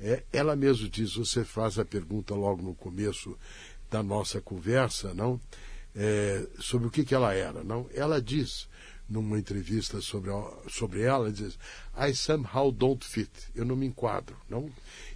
[0.00, 3.36] É, ela mesma diz, você faz a pergunta logo no começo
[3.90, 5.40] da nossa conversa, não?
[5.94, 7.88] É, sobre o que, que ela era, não?
[7.94, 8.68] Ela diz
[9.08, 10.30] numa entrevista sobre,
[10.68, 11.58] sobre ela, diz,
[11.96, 14.70] I somehow don't fit, eu não me enquadro, não?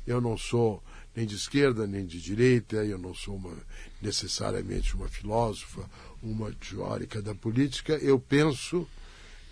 [0.06, 0.82] Eu não sou
[1.14, 3.56] nem de esquerda nem de direita, eu não sou uma,
[4.00, 5.88] necessariamente uma filósofa,
[6.22, 8.86] uma teórica da política, eu penso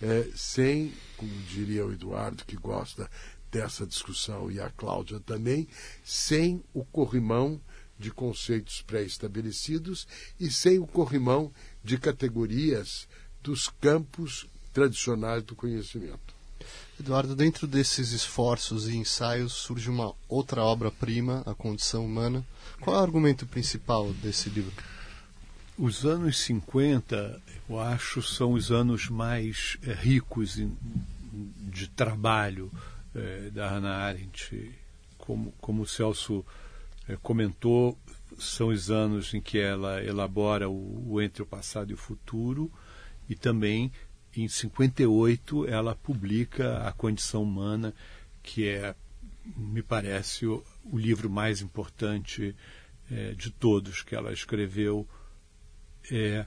[0.01, 3.11] é, sem, como diria o Eduardo, que gosta
[3.51, 5.67] dessa discussão, e a Cláudia também,
[6.05, 7.61] sem o corrimão
[7.99, 10.07] de conceitos pré-estabelecidos
[10.39, 11.53] e sem o corrimão
[11.83, 13.09] de categorias
[13.49, 16.37] dos campos tradicionais do conhecimento.
[17.01, 22.45] Eduardo, dentro desses esforços e ensaios surge uma outra obra-prima, A Condição Humana.
[22.79, 24.73] Qual é o argumento principal desse livro?
[25.79, 27.41] os anos 50,
[27.71, 30.77] eu acho, são os anos mais é, ricos em,
[31.71, 32.71] de trabalho
[33.15, 34.75] é, da Hannah Arendt.
[35.17, 36.45] Como, como o Celso
[37.09, 37.97] é, comentou,
[38.39, 42.71] são os anos em que ela elabora o, o Entre o Passado e o Futuro
[43.29, 43.93] e também
[44.37, 47.95] em 58 ela publica A Condição Humana,
[48.43, 48.95] que é,
[49.57, 52.55] me parece, o, o livro mais importante
[53.11, 55.07] é, de todos que ela escreveu.
[56.11, 56.47] É,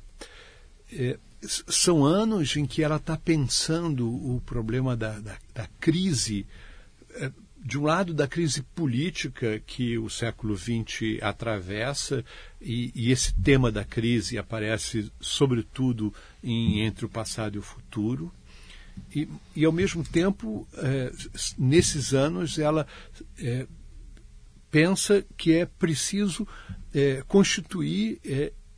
[0.94, 6.46] é, são anos em que ela está pensando o problema da, da, da crise,
[7.16, 7.32] é,
[7.64, 12.24] de um lado, da crise política que o século XX atravessa,
[12.60, 16.14] e, e esse tema da crise aparece, sobretudo,
[16.44, 18.32] em Entre o Passado e o Futuro.
[19.16, 21.12] E, e ao mesmo tempo, é,
[21.58, 22.86] nesses anos, ela
[23.40, 23.68] é,
[24.70, 26.48] pensa que é preciso
[26.94, 28.20] é, constituir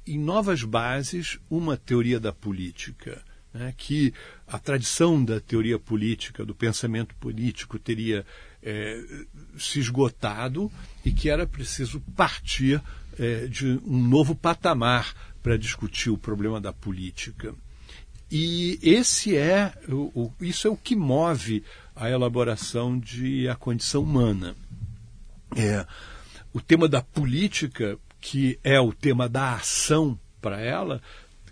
[0.06, 3.24] em novas bases uma teoria da política.
[3.54, 4.12] Né, que
[4.48, 8.26] a tradição da teoria política, do pensamento político, teria
[8.64, 9.00] é,
[9.60, 10.72] se esgotado
[11.06, 12.82] e que era preciso partir
[13.20, 17.54] é, de um novo patamar para discutir o problema da política.
[18.32, 21.64] E esse é o, o, isso é o que move
[21.96, 24.56] a elaboração de a condição humana.
[25.56, 25.86] É,
[26.52, 31.02] o tema da política, que é o tema da ação para ela,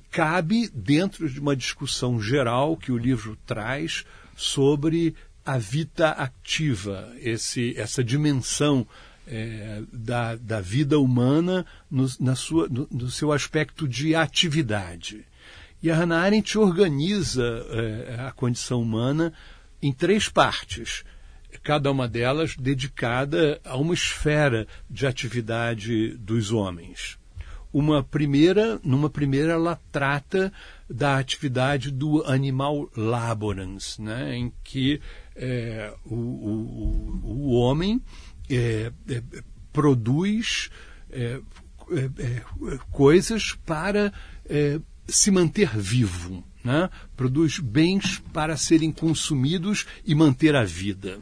[0.10, 4.04] cabe dentro de uma discussão geral que o livro traz
[4.36, 5.14] sobre
[5.46, 8.88] a vida ativa, esse, essa dimensão
[9.32, 15.26] é, da, da vida humana no, na sua, no, no, seu aspecto de atividade.
[15.82, 19.34] E a Hannah Arendt organiza é, a condição humana
[19.82, 21.06] em três partes
[21.64, 27.18] cada uma delas dedicada a uma esfera de atividade dos homens.
[27.74, 30.52] Uma primeira, numa primeira, ela trata
[30.90, 35.00] da atividade do animal laborans, né, em que
[35.36, 38.02] é, o, o, o, homem
[38.52, 39.24] é, é,
[39.72, 40.70] produz
[41.12, 41.40] é,
[41.92, 42.42] é, é,
[42.92, 44.14] coisas para
[45.08, 46.90] se manter vivo, né?
[47.16, 51.20] produz bens para serem consumidos e manter a vida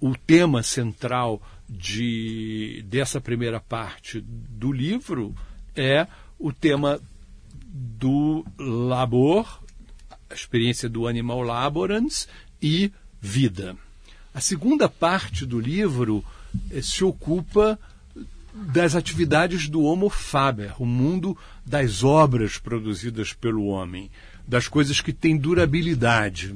[0.00, 5.34] o tema central de, dessa primeira parte do livro
[5.74, 6.06] é
[6.38, 7.00] o tema
[7.66, 9.62] do labor,
[10.28, 12.28] a experiência do animal laborans
[12.60, 13.76] e vida.
[14.34, 16.24] A segunda parte do livro
[16.82, 17.78] se ocupa
[18.54, 24.10] das atividades do Homo Faber, o mundo das obras produzidas pelo homem,
[24.46, 26.54] das coisas que têm durabilidade.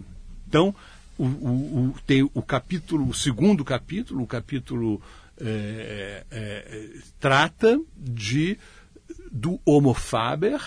[0.49, 0.75] Então,
[1.19, 5.03] o, o, tem o capítulo, o segundo capítulo, o capítulo
[5.39, 6.89] é, é,
[7.19, 8.57] trata de
[9.31, 10.61] do Homo Faber,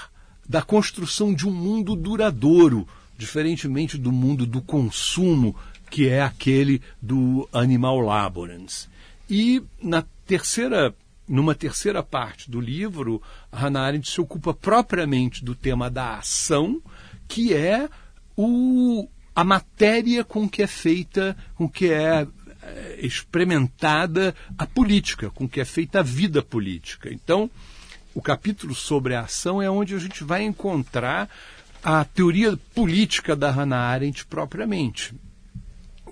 [0.47, 5.55] da construção de um mundo duradouro, diferentemente do mundo do consumo,
[5.89, 8.89] que é aquele do Animal Laborans.
[9.35, 10.93] E na terceira,
[11.27, 13.19] numa terceira parte do livro,
[13.51, 16.79] Hannah Arendt se ocupa propriamente do tema da ação,
[17.27, 17.89] que é
[18.37, 22.27] o, a matéria com que é feita, com que é,
[22.61, 27.11] é experimentada a política, com que é feita a vida política.
[27.11, 27.49] Então,
[28.13, 31.27] o capítulo sobre a ação é onde a gente vai encontrar
[31.83, 35.11] a teoria política da Hannah Arendt propriamente.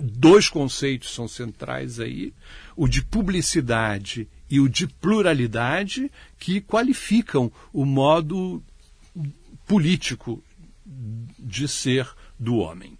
[0.03, 2.34] Dois conceitos são centrais aí:
[2.76, 8.61] o de publicidade e o de pluralidade, que qualificam o modo
[9.65, 10.43] político
[11.39, 12.07] de ser
[12.38, 12.97] do homem.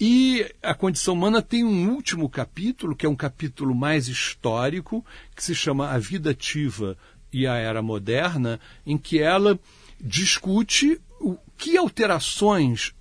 [0.00, 5.04] E a condição humana tem um último capítulo, que é um capítulo mais histórico,
[5.34, 6.96] que se chama A Vida Ativa
[7.32, 9.58] e a Era Moderna, em que ela
[10.00, 12.92] discute o que alterações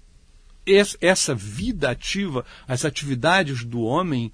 [1.01, 4.31] essa vida ativa, as atividades do homem,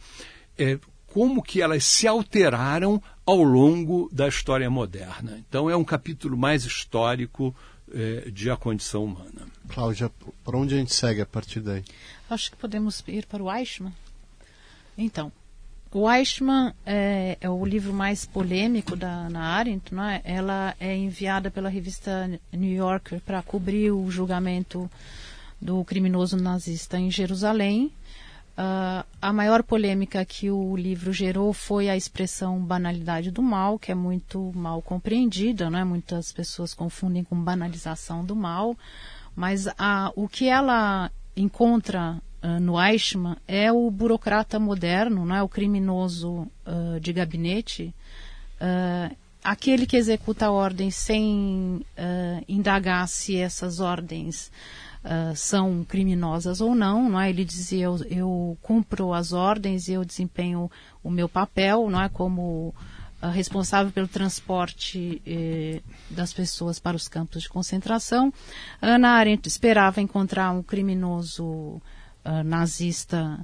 [0.57, 0.77] é,
[1.13, 5.37] como que elas se alteraram ao longo da história moderna.
[5.47, 7.55] Então é um capítulo mais histórico
[7.93, 9.47] é, de a condição humana.
[9.69, 10.11] Cláudia,
[10.43, 11.83] para onde a gente segue a partir daí?
[12.29, 13.93] Acho que podemos ir para o Eichmann.
[14.97, 15.31] Então,
[15.91, 20.21] o Eichmann é, é, o livro mais polêmico da Ana Arendt, não é?
[20.23, 24.89] Ela é enviada pela revista New Yorker para cobrir o julgamento
[25.59, 27.91] do criminoso nazista em Jerusalém.
[28.59, 33.89] Uh, a maior polêmica que o livro gerou foi a expressão banalidade do mal, que
[33.89, 35.85] é muito mal compreendida, né?
[35.85, 38.75] muitas pessoas confundem com banalização do mal,
[39.33, 45.41] mas a, o que ela encontra uh, no Eichmann é o burocrata moderno, né?
[45.41, 47.95] o criminoso uh, de gabinete,
[49.41, 51.79] aquele que executa a ordem sem
[52.45, 54.51] indagar se essas ordens
[55.03, 57.29] uh, são criminosas ou não, não é?
[57.29, 60.69] Ele dizia eu, eu cumpro as ordens e eu desempenho
[61.03, 62.73] o meu papel, não é como
[63.21, 68.33] uh, responsável pelo transporte eh, das pessoas para os campos de concentração.
[68.81, 71.81] Ana Arendt esperava encontrar um criminoso
[72.45, 73.43] nazista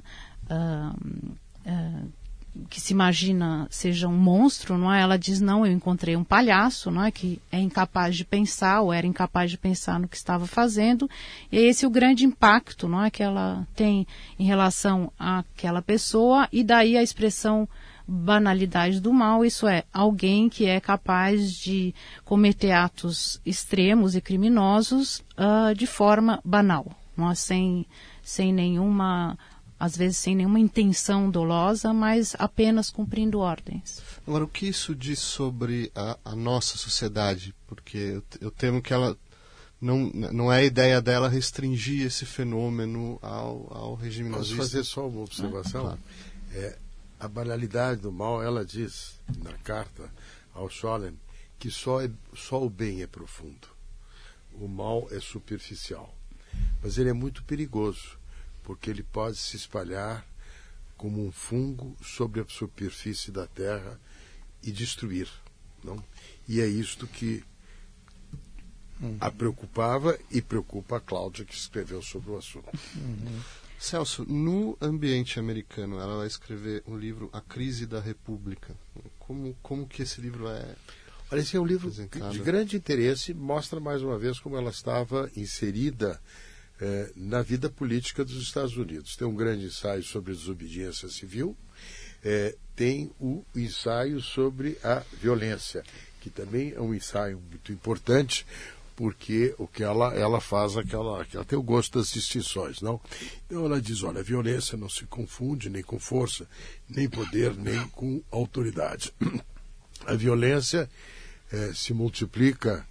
[2.68, 5.00] que se imagina seja um monstro, não é?
[5.00, 7.10] Ela diz não, eu encontrei um palhaço, não é?
[7.10, 11.08] Que é incapaz de pensar ou era incapaz de pensar no que estava fazendo.
[11.50, 13.10] E esse é o grande impacto, não é?
[13.10, 14.06] Que ela tem
[14.38, 17.68] em relação àquela pessoa e daí a expressão
[18.06, 21.92] banalidade do mal, isso é alguém que é capaz de
[22.24, 26.86] cometer atos extremos e criminosos uh, de forma banal,
[27.16, 27.34] não é?
[27.34, 27.84] sem
[28.22, 29.38] sem nenhuma
[29.78, 34.02] às vezes sem nenhuma intenção dolosa, mas apenas cumprindo ordens.
[34.26, 37.54] Agora, o que isso diz sobre a, a nossa sociedade?
[37.66, 39.16] Porque eu, eu, temo que ela
[39.80, 44.62] não, não é a ideia dela restringir esse fenômeno ao, ao regime Posso nazista.
[44.62, 45.82] fazer só uma observação?
[45.82, 46.00] Ah, claro.
[46.54, 46.78] é,
[47.20, 50.10] a banalidade do mal, ela diz na carta
[50.54, 51.18] ao Scholem
[51.58, 53.68] que só, é, só o bem é profundo.
[54.54, 56.14] O mal é superficial.
[56.82, 58.18] Mas ele é muito perigoso
[58.66, 60.26] porque ele pode se espalhar
[60.96, 63.98] como um fungo sobre a superfície da terra
[64.62, 65.28] e destruir.
[65.84, 66.02] Não?
[66.48, 67.44] E é isto que
[69.00, 69.16] uhum.
[69.20, 72.68] a preocupava e preocupa a Cláudia, que escreveu sobre o assunto.
[72.96, 73.40] Uhum.
[73.78, 78.74] Celso, no ambiente americano, ela vai escrever um livro, A Crise da República.
[79.18, 80.74] Como, como que esse livro é
[81.30, 85.30] Olha, esse é um livro de grande interesse, mostra mais uma vez como ela estava
[85.36, 86.20] inserida
[86.80, 89.16] é, na vida política dos Estados Unidos.
[89.16, 91.56] Tem um grande ensaio sobre desobediência civil,
[92.24, 95.82] é, tem o ensaio sobre a violência,
[96.20, 98.44] que também é um ensaio muito importante,
[98.96, 102.98] porque o que ela, ela faz aquela, ela tem o gosto das distinções, não?
[103.44, 106.48] Então ela diz, olha, a violência não se confunde nem com força,
[106.88, 109.12] nem poder, nem com autoridade.
[110.04, 110.88] A violência
[111.50, 112.86] é, se multiplica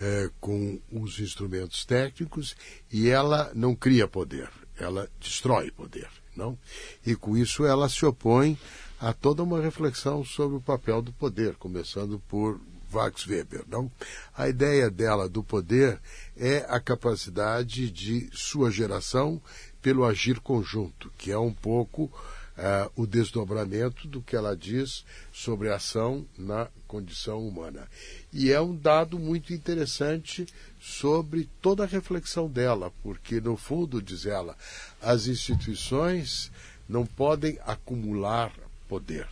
[0.00, 2.56] é, com os instrumentos técnicos
[2.90, 4.48] e ela não cria poder,
[4.78, 6.58] ela destrói poder, não?
[7.04, 8.58] E com isso ela se opõe
[8.98, 12.60] a toda uma reflexão sobre o papel do poder, começando por
[12.92, 13.90] Max Weber, não?
[14.36, 16.00] A ideia dela do poder
[16.36, 19.40] é a capacidade de sua geração
[19.80, 25.70] pelo agir conjunto, que é um pouco uh, o desdobramento do que ela diz sobre
[25.70, 27.88] a ação na condição humana.
[28.32, 30.44] E é um dado muito interessante
[30.80, 34.56] sobre toda a reflexão dela, porque, no fundo, diz ela,
[35.00, 36.50] as instituições
[36.88, 38.52] não podem acumular
[38.88, 39.28] poder,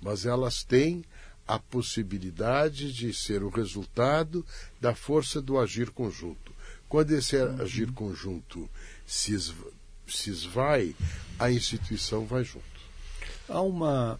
[0.00, 1.04] mas elas têm
[1.46, 4.44] a possibilidade de ser o resultado
[4.80, 6.54] da força do agir conjunto.
[6.88, 8.68] Quando esse agir conjunto
[9.06, 9.38] se,
[10.06, 10.96] se esvai,
[11.38, 12.64] a instituição vai junto.
[13.46, 14.18] Há uma.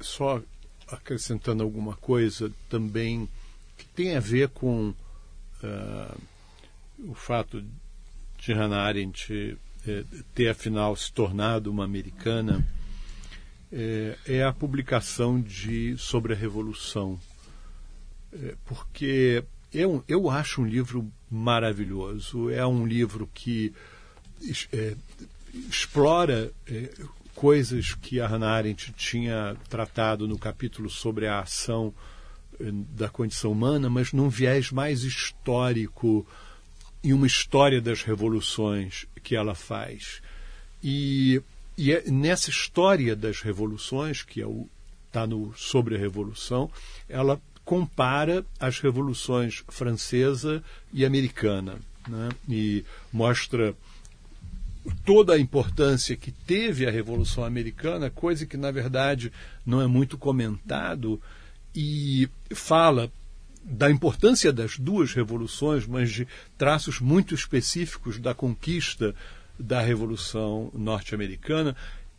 [0.00, 0.42] Só
[0.88, 3.28] acrescentando alguma coisa também
[3.76, 6.20] que tem a ver com uh,
[6.98, 7.64] o fato
[8.38, 10.04] de Hannah Arendt eh,
[10.34, 12.66] ter afinal se tornado uma americana
[13.72, 17.20] eh, é a publicação de sobre a revolução.
[18.32, 23.74] Eh, porque eu, eu acho um livro maravilhoso é um livro que
[24.72, 24.96] é,
[25.68, 26.90] explora é,
[27.44, 31.92] coisas que a Hannah Arendt tinha tratado no capítulo sobre a ação
[32.58, 36.26] é, da condição humana, mas num viés mais histórico
[37.02, 40.22] e uma história das revoluções que ela faz.
[40.82, 41.42] E,
[41.76, 44.46] e é nessa história das revoluções, que é
[45.08, 46.70] está no sobre a revolução,
[47.06, 50.64] ela compara as revoluções francesa
[50.94, 51.76] e americana,
[52.08, 52.30] né?
[52.48, 53.74] e mostra
[55.04, 59.32] toda a importância que teve a Revolução Americana, coisa que na verdade
[59.64, 61.20] não é muito comentado,
[61.74, 63.10] e fala
[63.64, 69.14] da importância das duas revoluções, mas de traços muito específicos da conquista
[69.58, 71.74] da Revolução Norte-Americana.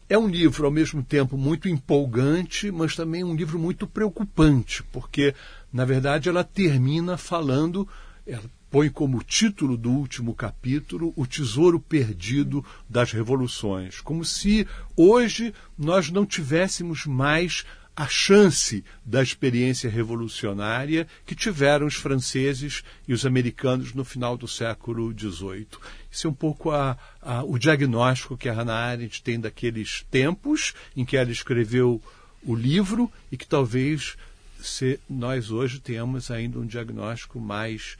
[0.10, 5.34] É um livro, ao mesmo tempo, muito empolgante, mas também um livro muito preocupante, porque,
[5.72, 7.88] na verdade, ela termina falando,
[8.26, 8.44] ela
[8.76, 14.68] põe como título do último capítulo o tesouro perdido das revoluções, como se
[14.98, 17.64] hoje nós não tivéssemos mais
[17.96, 24.46] a chance da experiência revolucionária que tiveram os franceses e os americanos no final do
[24.46, 25.68] século XVIII.
[26.12, 30.74] Isso é um pouco a, a, o diagnóstico que a Hannah Arendt tem daqueles tempos
[30.98, 32.04] em que ela escreveu
[32.44, 34.18] o livro e que talvez
[34.60, 37.96] se nós hoje temos ainda um diagnóstico mais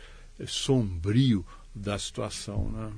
[0.48, 2.70] sombrio da situação.
[2.70, 2.92] Né?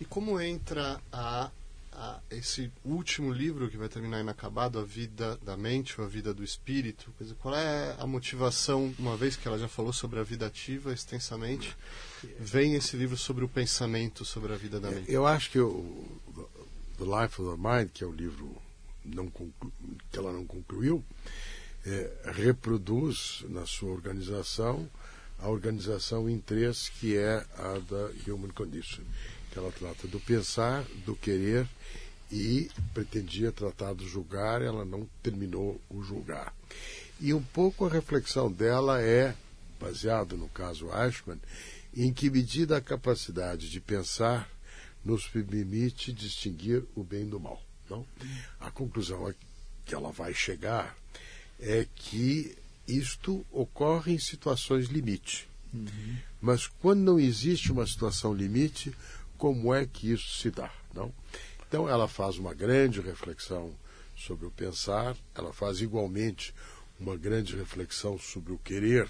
[0.00, 1.50] E como entra a,
[1.92, 6.32] a, esse último livro que vai terminar inacabado, A Vida da Mente ou A Vida
[6.32, 7.12] do Espírito?
[7.20, 10.92] Dizer, qual é a motivação, uma vez que ela já falou sobre a vida ativa
[10.92, 11.76] extensamente,
[12.38, 15.10] vem esse livro sobre o pensamento sobre a vida da mente?
[15.12, 16.06] Eu acho que o
[16.98, 18.56] The Life of the Mind, que é o livro
[19.04, 19.72] não conclu,
[20.10, 21.04] que ela não concluiu,
[21.84, 24.88] é, reproduz na sua organização
[25.42, 29.02] a organização em três, que é a da Human Condition,
[29.50, 31.68] que ela trata do pensar, do querer
[32.30, 36.54] e pretendia tratar do julgar, ela não terminou o julgar.
[37.20, 39.34] E um pouco a reflexão dela é,
[39.78, 41.40] baseado no caso Eichmann,
[41.94, 44.48] em que medida a capacidade de pensar
[45.04, 47.60] nos permite distinguir o bem do mal.
[47.90, 48.06] Não?
[48.60, 49.34] A conclusão
[49.84, 50.96] que ela vai chegar
[51.60, 55.48] é que isto ocorre em situações limite.
[55.72, 56.16] Uhum.
[56.40, 58.94] Mas quando não existe uma situação limite,
[59.38, 60.72] como é que isso se dá?
[60.94, 61.12] Não?
[61.66, 63.72] Então ela faz uma grande reflexão
[64.16, 66.54] sobre o pensar, ela faz igualmente
[67.00, 69.08] uma grande reflexão sobre o querer,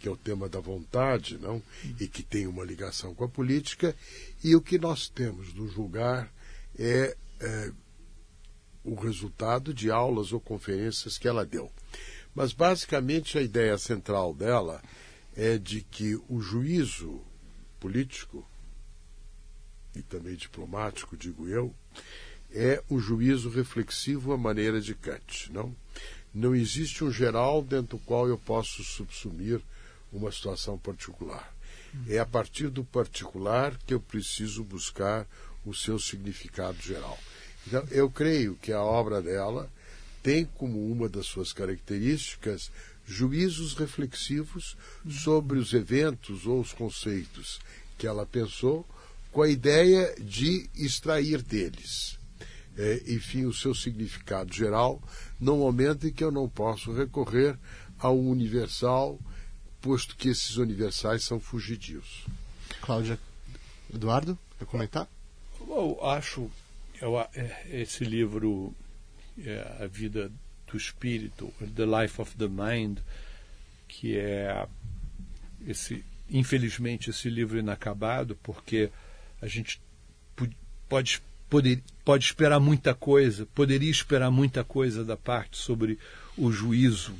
[0.00, 1.62] que é o tema da vontade, não?
[2.00, 3.94] E que tem uma ligação com a política,
[4.42, 6.32] e o que nós temos do julgar
[6.78, 7.72] é, é
[8.82, 11.70] o resultado de aulas ou conferências que ela deu.
[12.34, 14.82] Mas basicamente a ideia central dela
[15.36, 17.20] é de que o juízo
[17.78, 18.46] político
[19.94, 21.72] e também diplomático, digo eu,
[22.52, 25.74] é o juízo reflexivo à maneira de Kant, não?
[26.32, 29.60] Não existe um geral dentro do qual eu posso subsumir
[30.12, 31.54] uma situação particular.
[32.08, 35.26] É a partir do particular que eu preciso buscar
[35.64, 37.18] o seu significado geral.
[37.66, 39.70] Então, eu creio que a obra dela
[40.24, 42.70] tem como uma das suas características
[43.06, 44.74] juízos reflexivos
[45.06, 47.60] sobre os eventos ou os conceitos
[47.98, 48.86] que ela pensou,
[49.30, 52.18] com a ideia de extrair deles,
[52.78, 55.02] é, enfim, o seu significado geral,
[55.38, 57.58] no momento em que eu não posso recorrer
[57.98, 59.20] ao universal,
[59.82, 62.24] posto que esses universais são fugidios.
[62.80, 63.20] Cláudia,
[63.92, 65.06] Eduardo, quer comentar?
[65.60, 66.50] Eu acho
[66.98, 68.74] eu, é, esse livro
[69.42, 70.30] é, A Vida
[70.70, 72.98] do Espírito, The Life of the Mind,
[73.86, 74.66] que é
[75.66, 78.90] esse, infelizmente, esse livro inacabado, porque
[79.40, 79.80] a gente
[80.88, 85.98] pode, poder, pode esperar muita coisa, poderia esperar muita coisa da parte sobre
[86.36, 87.14] o juízo,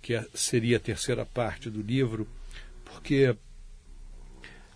[0.00, 2.26] que é, seria a terceira parte do livro,
[2.84, 3.36] porque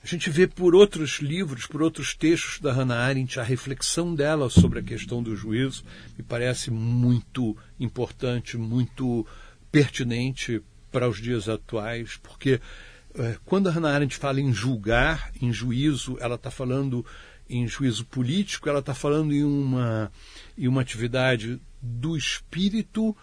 [0.06, 4.48] a gente vê por outros livros, por outros textos da Hannah Arendt, a reflexão dela
[4.48, 5.82] sobre a questão do juízo
[6.16, 9.26] me parece muito importante, muito
[9.72, 12.60] pertinente para os dias atuais, porque
[13.16, 17.04] é, quando a Hannah Arendt fala em julgar, em juízo, ela está falando
[17.50, 20.12] em juízo político, ela está falando em uma,
[20.56, 23.16] em uma atividade do espírito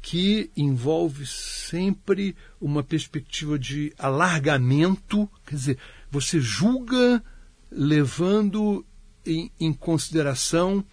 [0.00, 5.78] que envolve sempre uma perspectiva de alargamento, quer dizer,
[6.10, 7.22] você julga
[7.70, 8.84] levando
[9.24, 10.84] em, em consideração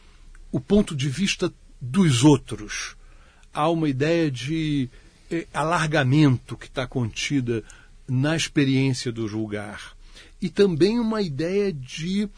[0.52, 2.96] o ponto de vista dos outros.
[3.54, 4.90] Há uma ideia de
[5.32, 7.64] eh, alargamento que está contida
[8.08, 9.96] na experiência do julgar.
[10.42, 12.30] E também uma ideia de,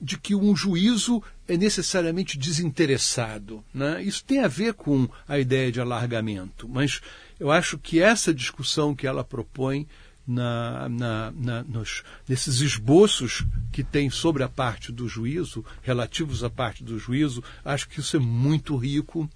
[0.00, 3.64] de que um juízo é necessariamente desinteressado.
[3.72, 4.02] Né?
[4.02, 7.00] Isso tem a ver com a ideia de alargamento, mas
[7.38, 9.86] eu acho que essa discussão que ela propõe
[10.26, 16.50] na, na, na, nos, nesses esboços que tem sobre a parte do juízo, relativos à
[16.50, 19.28] parte do juízo, acho que isso é muito rico.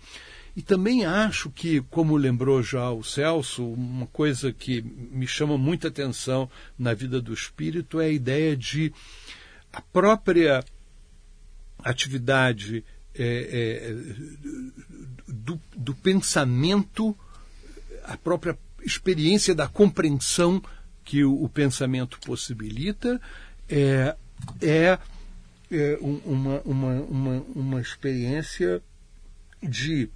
[0.57, 5.89] E também acho que, como lembrou já o Celso, uma coisa que me chama muita
[5.89, 8.93] atenção na vida do espírito é a ideia de
[9.73, 10.65] a própria
[11.79, 12.85] atividade
[13.15, 13.95] é, é,
[15.29, 17.17] do, do pensamento,
[18.05, 20.63] a própria experiência da compreensão
[21.05, 23.21] que o, o pensamento possibilita
[23.69, 24.17] é,
[24.61, 24.99] é,
[25.71, 28.83] é uma, uma, uma, uma experiência
[29.63, 30.09] de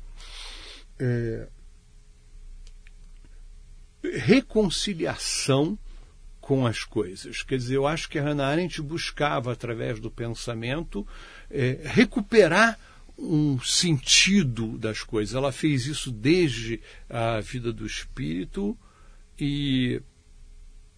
[0.99, 1.49] é,
[4.03, 5.79] reconciliação
[6.41, 7.43] com as coisas.
[7.43, 11.07] Quer dizer, eu acho que a Hannah Arendt buscava, através do pensamento,
[11.51, 12.79] é, recuperar
[13.19, 15.35] um sentido das coisas.
[15.35, 18.77] Ela fez isso desde a vida do espírito
[19.39, 20.03] e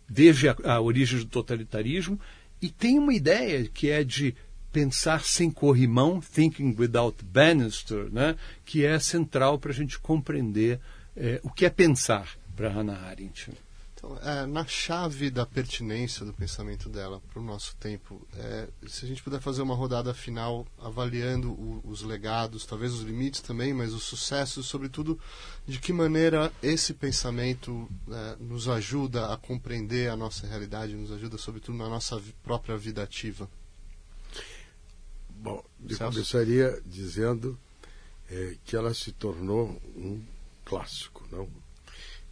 [0.08, 2.18] desde a, a origem do totalitarismo,
[2.60, 4.34] e tem uma ideia que é de
[4.72, 8.36] pensar sem corrimão, thinking without banister, né?
[8.64, 10.80] que é central para a gente compreender
[11.16, 12.28] é, o que é pensar.
[12.54, 13.50] para Hannah Arendt.
[13.96, 19.06] Então, é, na chave da pertinência do pensamento dela para o nosso tempo, é, se
[19.06, 23.72] a gente puder fazer uma rodada final avaliando o, os legados, talvez os limites também,
[23.72, 25.18] mas os sucessos, sobretudo,
[25.66, 31.38] de que maneira esse pensamento é, nos ajuda a compreender a nossa realidade, nos ajuda,
[31.38, 33.48] sobretudo, na nossa própria vida ativa.
[35.30, 36.12] Bom, eu Celso?
[36.12, 37.58] começaria dizendo
[38.30, 40.22] é, que ela se tornou um
[40.66, 41.48] clássico, não?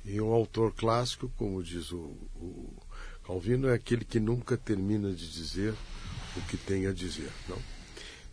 [0.05, 2.77] E um autor clássico, como diz o, o
[3.25, 5.75] Calvino, é aquele que nunca termina de dizer
[6.37, 7.33] o que tem a dizer.
[7.49, 7.59] Não?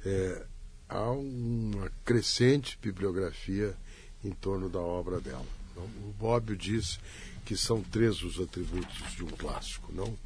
[0.06, 0.46] É,
[0.90, 3.78] há uma crescente bibliografia
[4.22, 5.46] em torno da obra dela.
[5.74, 5.84] Não?
[5.84, 7.00] O Bobbio diz
[7.46, 9.94] que são três os atributos de um clássico.
[9.94, 10.18] Não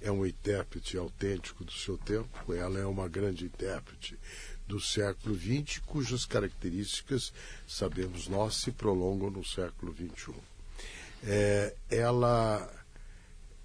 [0.00, 4.16] é um intérprete autêntico do seu tempo, ela é uma grande intérprete
[4.66, 7.32] do século XX, cujas características,
[7.66, 10.34] sabemos nós, se prolongam no século XXI
[11.24, 12.68] é, ela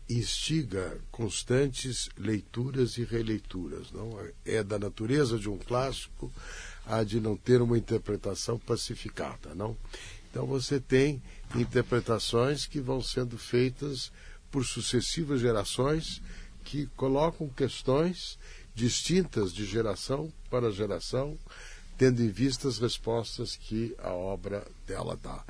[0.09, 3.91] instiga constantes leituras e releituras.
[3.91, 6.31] Não é da natureza de um clássico
[6.85, 9.77] a de não ter uma interpretação pacificada, não.
[10.29, 11.21] Então você tem
[11.55, 14.11] interpretações que vão sendo feitas
[14.51, 16.21] por sucessivas gerações
[16.63, 18.37] que colocam questões
[18.73, 21.37] distintas de geração para geração,
[21.97, 25.43] tendo em vista as respostas que a obra dela dá.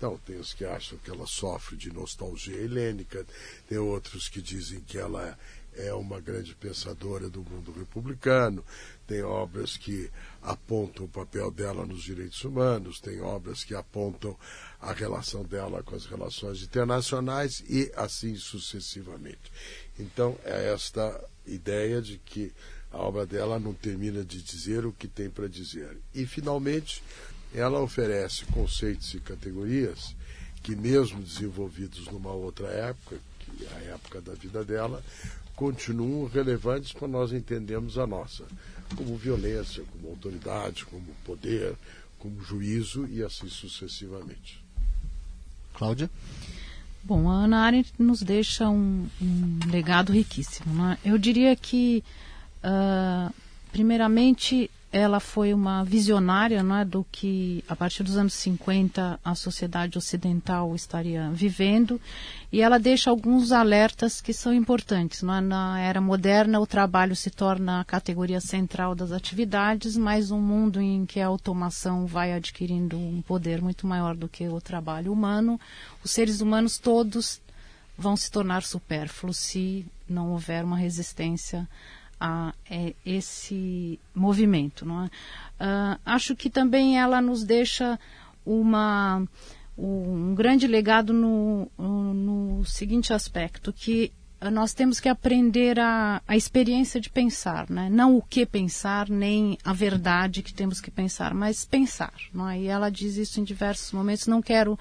[0.00, 3.26] Então, tem os que acham que ela sofre de nostalgia helênica,
[3.68, 5.38] tem outros que dizem que ela
[5.74, 8.64] é uma grande pensadora do mundo republicano,
[9.06, 14.34] tem obras que apontam o papel dela nos direitos humanos, tem obras que apontam
[14.80, 19.52] a relação dela com as relações internacionais e assim sucessivamente.
[19.98, 22.54] Então, é esta ideia de que
[22.90, 25.98] a obra dela não termina de dizer o que tem para dizer.
[26.14, 27.02] E, finalmente,
[27.54, 30.14] ela oferece conceitos e categorias
[30.62, 35.02] que, mesmo desenvolvidos numa outra época, que é a época da vida dela,
[35.56, 38.44] continuam relevantes para nós entendermos a nossa,
[38.96, 41.74] como violência, como autoridade, como poder,
[42.18, 44.62] como juízo e assim sucessivamente.
[45.74, 46.10] Cláudia?
[47.02, 50.74] Bom, a Ana Arendt nos deixa um, um legado riquíssimo.
[50.74, 50.98] Né?
[51.04, 52.04] Eu diria que,
[52.62, 53.32] uh,
[53.72, 59.34] primeiramente, ela foi uma visionária não é, do que, a partir dos anos 50, a
[59.36, 62.00] sociedade ocidental estaria vivendo.
[62.50, 65.22] E ela deixa alguns alertas que são importantes.
[65.22, 65.40] Não é?
[65.40, 70.80] Na era moderna, o trabalho se torna a categoria central das atividades, mas um mundo
[70.80, 75.60] em que a automação vai adquirindo um poder muito maior do que o trabalho humano,
[76.02, 77.40] os seres humanos todos
[77.96, 81.68] vão se tornar supérfluos se não houver uma resistência
[82.20, 84.84] a é, esse movimento.
[84.84, 85.06] Não é?
[85.06, 87.98] Uh, acho que também ela nos deixa
[88.44, 89.22] uma,
[89.76, 94.12] um grande legado no, no seguinte aspecto, que
[94.50, 97.90] nós temos que aprender a, a experiência de pensar, né?
[97.90, 102.14] não o que pensar, nem a verdade que temos que pensar, mas pensar.
[102.32, 102.58] Não é?
[102.58, 104.26] E ela diz isso em diversos momentos.
[104.26, 104.78] Não quero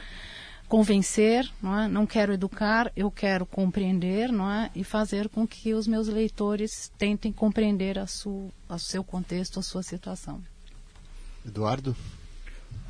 [0.69, 1.87] convencer, não, é?
[1.87, 4.69] não quero educar, eu quero compreender não é?
[4.75, 9.63] e fazer com que os meus leitores tentem compreender a su, a seu contexto, a
[9.63, 10.41] sua situação.
[11.43, 11.95] Eduardo?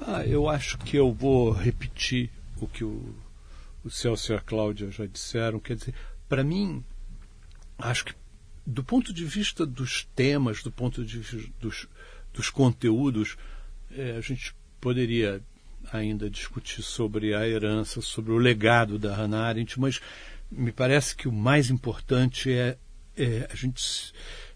[0.01, 3.15] Ah, eu acho que eu vou repetir o que o,
[3.84, 5.57] o Celso e a Cláudia já disseram.
[5.57, 5.95] Quer dizer,
[6.27, 6.84] para mim,
[7.77, 8.13] acho que
[8.65, 11.88] do ponto de vista dos temas, do ponto de vista dos,
[12.34, 13.38] dos conteúdos,
[13.89, 15.41] é, a gente poderia
[15.91, 19.99] ainda discutir sobre a herança, sobre o legado da Hannah Arendt, mas
[20.51, 22.77] me parece que o mais importante é,
[23.15, 24.13] é a gente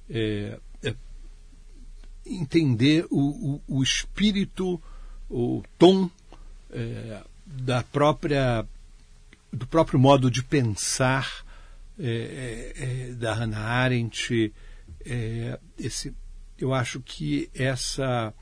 [0.09, 0.95] é, é
[2.25, 4.81] entender o, o, o, espírito,
[5.29, 6.09] o tom
[6.71, 8.65] é, da própria
[9.51, 11.45] do próprio modo de pensar
[11.99, 14.51] é, é, da Hannah Arendt.
[15.77, 16.15] esse,
[16.57, 18.33] eu acho que essa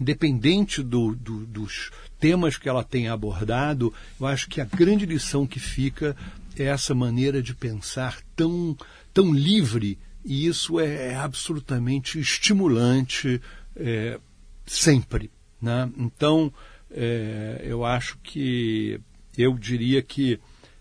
[0.00, 5.46] independente do, do, dos temas que ela tem abordado, eu acho que a grande lição
[5.46, 6.16] que fica
[6.56, 8.76] é essa maneira de pensar tão,
[9.12, 13.40] tão livre, e isso é, é absolutamente estimulante
[13.76, 14.18] é,
[14.66, 15.30] sempre.
[15.60, 15.90] Né?
[15.96, 16.52] Então,
[16.90, 19.00] é, eu acho que
[19.36, 20.38] eu diria que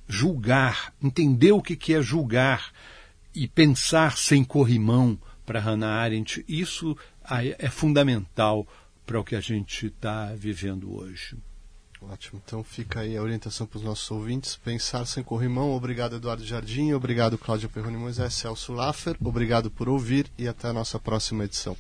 [0.08, 2.72] julgar, entender o que é julgar
[3.34, 6.98] e pensar sem corrimão para Hannah Arendt, isso
[7.58, 8.68] é fundamental
[9.10, 11.36] para o que a gente está vivendo hoje.
[12.00, 14.56] Ótimo, então fica aí a orientação para os nossos ouvintes.
[14.56, 15.72] Pensar sem corrimão.
[15.72, 16.94] Obrigado, Eduardo Jardim.
[16.94, 19.18] Obrigado, Cláudia Perrone Moisés, Celso Laffer.
[19.20, 21.76] Obrigado por ouvir e até a nossa próxima edição.